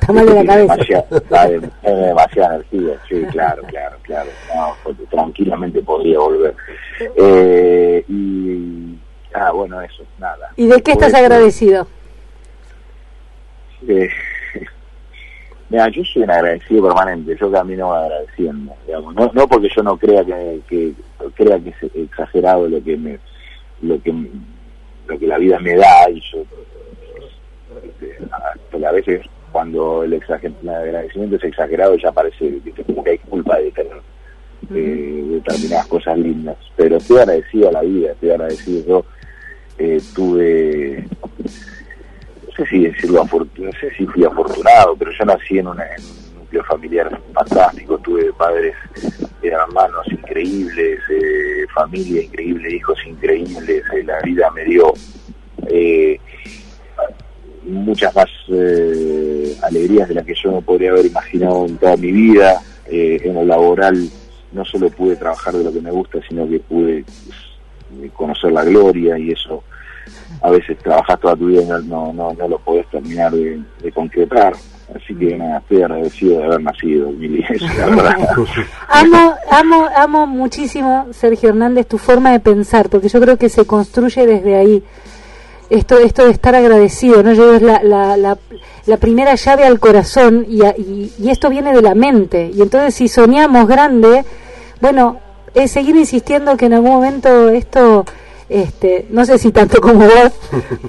Está 0.00 0.12
mal 0.14 0.26
de 0.26 0.32
la 0.34 0.40
tiene 0.40 0.66
cabeza. 0.66 1.04
demasiada- 1.10 1.70
demasiada 2.06 2.54
energía, 2.56 2.94
sí, 3.08 3.22
claro, 3.30 3.62
claro, 3.68 3.96
claro. 4.02 4.30
No, 4.54 4.74
porque 4.82 5.02
tranquilamente 5.10 5.82
podría 5.82 6.18
volver. 6.18 6.54
Eh, 7.16 8.04
y, 8.08 8.98
ah, 9.34 9.50
bueno, 9.52 9.80
eso, 9.82 10.02
nada. 10.18 10.50
¿Y 10.56 10.66
de 10.66 10.82
qué 10.82 10.92
estás 10.92 11.12
agradecido? 11.14 11.86
Eh, 13.88 14.08
mira, 15.68 15.88
yo 15.88 16.04
soy 16.04 16.22
un 16.22 16.30
agradecido 16.30 16.88
permanente, 16.88 17.36
yo 17.40 17.50
camino 17.52 17.92
agradeciendo, 17.94 18.74
digamos, 18.86 19.14
no, 19.14 19.30
no 19.32 19.46
porque 19.48 19.68
yo 19.74 19.82
no 19.82 19.96
crea 19.96 20.24
que, 20.24 20.60
que 20.68 20.92
crea 21.34 21.58
que 21.60 21.70
es 21.70 21.76
exagerado 21.94 22.68
lo 22.68 22.82
que 22.82 22.96
me, 22.96 23.18
lo 23.82 24.00
que 24.02 24.12
lo 25.06 25.18
que 25.18 25.26
la 25.26 25.38
vida 25.38 25.58
me 25.58 25.74
da 25.76 26.08
y 26.10 26.20
yo 26.32 26.44
este, 27.84 28.16
a- 28.32 28.54
veces 28.92 29.22
cuando 29.52 30.04
el, 30.04 30.12
exager- 30.20 30.54
el 30.62 30.68
agradecimiento 30.68 31.36
es 31.36 31.44
exagerado 31.44 31.96
ya 31.96 32.12
parece 32.12 32.60
que 33.04 33.10
hay 33.10 33.18
culpa 33.18 33.58
de 33.58 33.70
tener 33.72 34.00
eh, 34.74 35.24
determinadas 35.42 35.86
cosas 35.88 36.16
lindas. 36.18 36.56
Pero 36.76 36.96
estoy 36.98 37.18
agradecido 37.18 37.68
a 37.68 37.72
la 37.72 37.80
vida 37.82 38.12
estoy 38.12 38.30
agradecido. 38.30 38.86
Yo 38.86 39.04
eh, 39.78 40.00
tuve 40.14 41.04
sé 42.64 42.70
si 42.70 42.84
decirlo 42.86 43.26
no 43.58 43.72
sé 43.80 43.90
si 43.96 44.06
fui 44.06 44.24
afortunado, 44.24 44.94
pero 44.96 45.10
yo 45.12 45.24
nací 45.24 45.58
en, 45.58 45.68
una- 45.68 45.84
un 46.34 46.40
núcleo 46.40 46.64
familiar 46.64 47.20
fantástico, 47.32 47.98
tuve 47.98 48.32
padres 48.34 48.74
hermanos 49.42 50.06
increíbles, 50.10 51.00
eh, 51.10 51.66
familia 51.74 52.22
increíble, 52.22 52.76
hijos 52.76 52.98
increíbles, 53.06 53.82
eh, 53.94 54.02
la 54.04 54.20
vida 54.20 54.50
me 54.50 54.64
dio 54.64 54.92
eh, 55.68 56.18
muchas 57.64 58.14
más 58.14 58.28
eh, 58.48 59.56
alegrías 59.62 60.08
de 60.08 60.14
las 60.14 60.24
que 60.26 60.34
yo 60.34 60.50
no 60.50 60.60
podría 60.60 60.90
haber 60.90 61.06
imaginado 61.06 61.66
en 61.66 61.76
toda 61.78 61.96
mi 61.96 62.12
vida, 62.12 62.60
en 62.86 63.34
lo 63.34 63.44
laboral 63.44 64.08
no 64.52 64.64
solo 64.64 64.90
pude 64.90 65.14
trabajar 65.16 65.54
de 65.54 65.62
lo 65.64 65.72
que 65.72 65.80
me 65.80 65.92
gusta, 65.92 66.18
sino 66.28 66.48
que 66.48 66.58
pude 66.58 67.04
conocer 68.14 68.50
la 68.52 68.64
gloria 68.64 69.16
y 69.18 69.30
eso 69.30 69.62
a 70.42 70.50
veces 70.50 70.78
trabajas 70.78 71.18
toda 71.20 71.36
tu 71.36 71.46
vida 71.46 71.62
y 71.62 71.66
no, 71.66 72.12
no, 72.12 72.32
no, 72.32 72.48
lo 72.48 72.58
podés 72.58 72.86
terminar 72.88 73.32
de, 73.32 73.62
concretar. 73.94 74.54
Así 74.94 75.14
que 75.14 75.36
nada, 75.36 75.58
estoy 75.58 75.82
agradecido 75.82 76.38
de 76.40 76.44
haber 76.46 76.62
nacido, 76.62 77.10
Mili. 77.10 77.44
Amo, 78.88 79.34
amo, 79.50 79.88
amo 79.96 80.26
muchísimo, 80.26 81.06
Sergio 81.12 81.50
Hernández, 81.50 81.86
tu 81.86 81.98
forma 81.98 82.32
de 82.32 82.40
pensar, 82.40 82.88
porque 82.88 83.08
yo 83.08 83.20
creo 83.20 83.36
que 83.36 83.48
se 83.48 83.64
construye 83.66 84.26
desde 84.26 84.56
ahí. 84.56 84.82
Esto, 85.68 85.98
esto 86.00 86.24
de 86.24 86.32
estar 86.32 86.56
agradecido, 86.56 87.22
¿no? 87.22 87.32
Yo 87.32 87.54
es 87.54 87.62
la, 87.62 87.80
la, 87.84 88.16
la, 88.16 88.36
la 88.86 88.96
primera 88.96 89.36
llave 89.36 89.64
al 89.64 89.78
corazón 89.78 90.44
y, 90.48 90.62
a- 90.64 90.74
y, 90.76 91.12
y 91.16 91.30
esto 91.30 91.48
viene 91.48 91.72
de 91.72 91.80
la 91.82 91.94
mente. 91.94 92.50
Y 92.52 92.60
entonces 92.60 92.92
si 92.96 93.06
soñamos 93.06 93.68
grande, 93.68 94.24
bueno, 94.80 95.18
es 95.54 95.70
seguir 95.70 95.94
insistiendo 95.94 96.56
que 96.56 96.66
en 96.66 96.72
algún 96.74 96.90
momento 96.90 97.50
esto, 97.50 98.04
este, 98.50 99.06
no 99.10 99.24
sé 99.24 99.38
si 99.38 99.52
tanto 99.52 99.80
como 99.80 100.00
vos, 100.00 100.32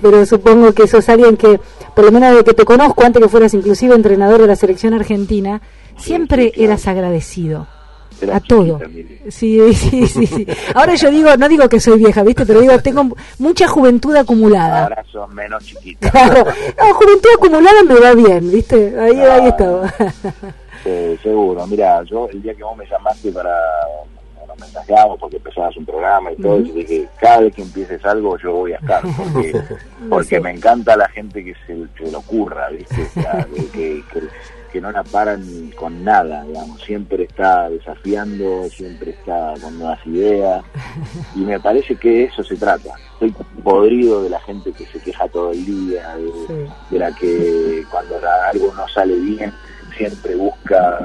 pero 0.02 0.26
supongo 0.26 0.74
que 0.74 0.88
sos 0.88 1.08
alguien 1.10 1.38
que, 1.38 1.60
por 1.96 2.06
lo 2.06 2.12
menos 2.12 2.36
de 2.36 2.44
que 2.44 2.54
te 2.54 2.66
conozco, 2.66 3.04
antes 3.04 3.22
que 3.22 3.30
fueras 3.30 3.54
inclusive 3.54 3.96
entrenador 3.96 4.42
de 4.42 4.48
la 4.48 4.56
selección 4.56 4.94
argentina, 4.94 5.62
siempre 5.98 6.46
sí, 6.46 6.52
claro. 6.52 6.66
eras 6.66 6.88
agradecido 6.88 7.68
a 8.32 8.40
todo. 8.40 8.80
chiquita. 8.80 9.32
Sí, 9.32 9.74
sí, 9.74 10.08
sí, 10.08 10.28
sí. 10.28 10.48
Ahora 10.76 10.96
yo 10.96 11.10
digo, 11.10 11.36
no 11.38 11.48
digo 11.48 11.70
que 11.70 11.80
soy 11.80 11.98
vieja, 12.00 12.24
¿viste? 12.24 12.46
Pero 12.46 12.62
digo, 12.62 12.78
tengo 12.80 13.16
mucha 13.40 13.68
juventud 13.68 14.16
acumulada. 14.16 14.84
Ahora 14.84 15.04
son 15.12 15.34
menos 15.34 15.64
chiquitas. 15.64 16.12
Claro, 16.12 16.46
no, 16.46 16.94
juventud 16.94 17.30
acumulada 17.36 17.84
me 17.84 17.96
va 17.96 18.14
bien, 18.14 18.52
¿viste? 18.52 19.00
Ahí, 19.00 19.20
ahí 19.20 19.48
estaba. 19.48 19.94
Eh, 20.84 21.16
seguro, 21.22 21.68
mira, 21.68 22.02
yo 22.06 22.28
el 22.32 22.42
día 22.42 22.56
que 22.56 22.64
vos 22.64 22.76
me 22.76 22.88
llamaste 22.88 23.32
para 23.32 23.56
nos 24.52 24.60
mensajeamos 24.60 25.20
porque 25.20 25.38
empezabas 25.38 25.76
un 25.78 25.86
programa 25.86 26.32
y 26.32 26.36
todo, 26.38 26.60
y 26.60 26.68
yo 26.68 26.74
dije, 26.74 27.08
cada 27.20 27.40
vez 27.42 27.56
que 27.56 27.62
empieces 27.62 28.04
algo 28.06 28.38
yo 28.38 28.52
voy 28.54 28.74
a 28.74 28.78
estar, 28.78 29.02
porque, 29.18 29.62
porque 30.10 30.40
me 30.40 30.52
encanta 30.52 30.96
la 30.98 31.08
gente 31.10 31.44
que 31.44 31.54
se, 31.66 31.76
se 31.98 32.12
le 32.12 32.18
ocurra, 32.18 32.70
¿viste? 32.70 33.02
O 33.02 33.22
sea, 33.22 33.48
que, 33.74 34.04
que, 34.12 34.22
que 34.72 34.82
no 34.82 34.92
la 34.92 35.04
paran 35.04 35.44
con 35.78 36.04
nada, 36.04 36.44
digamos, 36.44 36.82
siempre 36.82 37.24
está 37.24 37.70
desafiando, 37.70 38.70
siempre 38.70 39.12
está 39.12 39.54
con 39.62 39.78
nuevas 39.80 40.00
ideas, 40.06 40.64
y 41.36 41.40
me 41.40 41.60
parece 41.60 41.96
que 41.96 42.24
eso 42.26 42.44
se 42.44 42.56
trata. 42.56 42.94
Estoy 43.14 43.36
podrido 43.64 44.24
de 44.24 44.30
la 44.30 44.40
gente 44.42 44.72
que 44.72 44.86
se 44.86 45.00
queja 45.00 45.28
todo 45.28 45.52
el 45.52 45.66
día, 45.66 46.16
de, 46.16 46.32
Sí. 46.48 46.72
de 46.92 47.00
la 47.00 47.12
que 47.14 47.84
cuando 47.92 48.16
algo 48.52 48.74
no 48.74 48.88
sale 48.88 49.16
bien 49.16 49.54
siempre 49.98 50.36
busca 50.36 50.98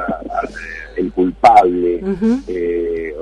eh, 0.44 0.85
el 0.96 1.12
culpable 1.12 2.00
eh, 2.48 3.14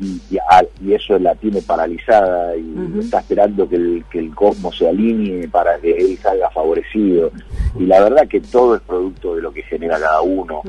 y, 0.00 0.20
y 0.30 0.38
a- 0.38 0.66
y 0.84 0.92
eso 0.94 1.18
la 1.18 1.34
tiene 1.34 1.62
paralizada 1.62 2.56
y 2.56 2.74
está 3.00 3.20
esperando 3.20 3.68
que 3.68 3.76
el, 3.76 4.04
que 4.10 4.18
el 4.18 4.34
cosmos 4.34 4.76
se 4.76 4.88
alinee 4.88 5.48
para 5.48 5.78
que 5.78 5.92
él 5.96 6.18
salga 6.18 6.50
favorecido. 6.50 7.30
Y 7.78 7.86
la 7.86 8.00
verdad 8.00 8.28
que 8.28 8.40
todo 8.40 8.76
es 8.76 8.82
producto 8.82 9.34
de 9.36 9.42
lo 9.42 9.52
que 9.52 9.62
genera 9.62 9.98
cada 9.98 10.20
uno 10.22 10.62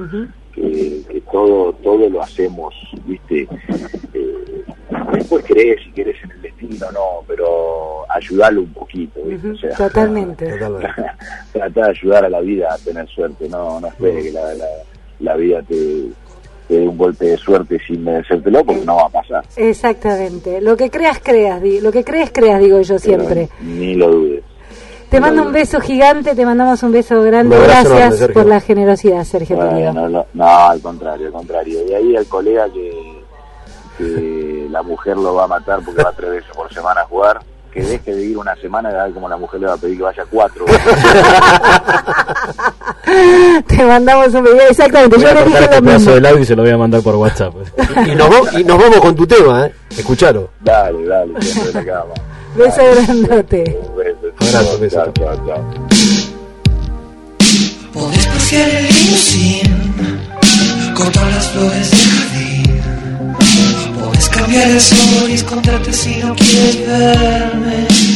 que, 0.53 1.01
que 1.09 1.21
todo 1.31 1.73
todo 1.73 2.09
lo 2.09 2.21
hacemos 2.21 2.73
viste 3.05 3.47
Eh, 4.13 4.63
después 5.13 5.43
crees 5.45 5.81
si 5.83 5.91
querés 5.91 6.15
en 6.23 6.31
el 6.31 6.41
destino 6.41 6.91
no 6.91 7.23
pero 7.27 8.05
ayudarlo 8.09 8.61
un 8.61 8.73
poquito. 8.73 9.19
Totalmente. 9.77 10.45
tratar 11.53 11.83
de 11.85 11.89
ayudar 11.91 12.25
a 12.25 12.29
la 12.29 12.39
vida 12.41 12.73
a 12.73 12.77
tener 12.77 13.07
suerte, 13.09 13.47
no, 13.49 13.79
no 13.79 13.87
espere 13.87 14.23
que 14.23 14.31
la, 14.31 14.53
la, 14.55 14.65
la 15.19 15.35
vida 15.35 15.61
te, 15.63 16.07
un 16.69 16.97
golpe 16.97 17.25
de 17.25 17.37
suerte 17.37 17.79
sin 17.87 18.03
merecértelo, 18.03 18.63
porque 18.65 18.83
no 18.85 18.95
va 18.97 19.03
a 19.05 19.09
pasar. 19.09 19.45
Exactamente. 19.55 20.59
Lo 20.61 20.75
que 20.75 20.89
creas, 20.89 21.19
creas. 21.23 21.61
di- 21.61 21.79
Lo 21.81 21.91
que 21.91 22.03
crees, 22.03 22.31
creas, 22.31 22.59
digo 22.59 22.81
yo 22.81 22.99
siempre. 22.99 23.49
Pero 23.57 23.71
Ni 23.71 23.95
lo 23.95 24.09
dudes. 24.09 24.43
Te 25.09 25.21
mando 25.21 25.43
un 25.43 25.53
beso 25.53 25.79
gigante, 25.79 26.35
te 26.35 26.45
mandamos 26.45 26.83
un 26.83 26.91
beso 26.91 27.21
grande. 27.21 27.55
Un 27.57 27.63
Gracias 27.63 28.27
por 28.33 28.45
la 28.45 28.59
generosidad, 28.59 29.23
Sergio 29.23 29.55
Bueno, 29.55 29.71
querido. 29.71 29.93
no, 29.93 30.09
no, 30.09 30.25
no, 30.33 30.45
al 30.67 30.81
contrario, 30.81 31.27
al 31.27 31.31
contrario. 31.33 31.79
Y 31.87 31.93
ahí 31.93 32.15
al 32.17 32.25
colega 32.25 32.67
que, 32.73 33.23
que 33.97 34.67
la 34.69 34.83
mujer 34.83 35.15
lo 35.17 35.33
va 35.35 35.45
a 35.45 35.47
matar 35.47 35.79
porque 35.85 36.03
va 36.03 36.11
tres 36.11 36.29
veces 36.31 36.49
por 36.55 36.71
semana 36.73 37.01
a 37.01 37.05
jugar, 37.05 37.39
que 37.77 37.83
deje 37.85 38.15
de 38.15 38.23
ir 38.25 38.37
una 38.37 38.55
semana 38.55 38.89
y 38.91 38.95
a 38.95 39.03
ver 39.03 39.13
cómo 39.13 39.29
la 39.29 39.37
mujer 39.37 39.59
le 39.61 39.67
va 39.67 39.73
a 39.73 39.77
pedir 39.77 39.97
que 39.97 40.03
vaya 40.03 40.23
cuatro. 40.31 40.65
Te 43.67 43.85
mandamos 43.85 44.33
un 44.33 44.43
beso. 44.43 44.57
Exactamente, 44.69 45.15
Voy 45.15 45.23
yo 45.25 45.29
a 45.29 45.33
le 45.33 45.43
cortar 45.43 45.61
dije 45.61 45.65
este 45.65 45.75
lo 45.75 45.81
pedazo 45.83 45.99
mismo. 45.99 46.13
del 46.15 46.25
audio 46.25 46.41
y 46.41 46.45
se 46.45 46.55
lo 46.55 46.61
voy 46.63 46.71
a 46.71 46.77
mandar 46.77 47.01
por 47.01 47.15
WhatsApp. 47.15 47.53
Y 48.07 48.15
nos, 48.15 48.29
vamos, 48.29 48.53
y 48.53 48.63
nos 48.63 48.77
vamos 48.79 48.99
con 48.99 49.15
tu 49.15 49.27
tema, 49.27 49.67
¿eh? 49.67 49.73
Escuchalo. 49.95 50.49
dale, 50.61 51.05
dale, 51.05 51.41
siempre 51.41 51.71
de 51.71 51.85
la 51.85 51.93
cama. 51.93 52.13
Beso 52.55 52.81
grandote. 53.05 53.77
Abrazo, 54.39 54.79
beso. 54.79 55.03
Chao, 55.03 55.13
chao, 55.13 55.35
chao. 55.47 55.63
Podés 57.93 58.25
pasear 58.27 58.69
el 58.69 58.85
limusín, 58.87 60.21
cortar 60.95 61.27
las 61.27 61.47
flores 61.51 61.91
del 61.91 61.99
jardín. 61.99 62.81
Cambiar 64.37 64.69
el 64.69 64.79
sol 64.79 65.29
y 65.29 65.33
esconderte 65.33 65.91
si 65.91 66.17
no 66.17 66.35
quieres 66.35 66.87
verme. 66.87 68.07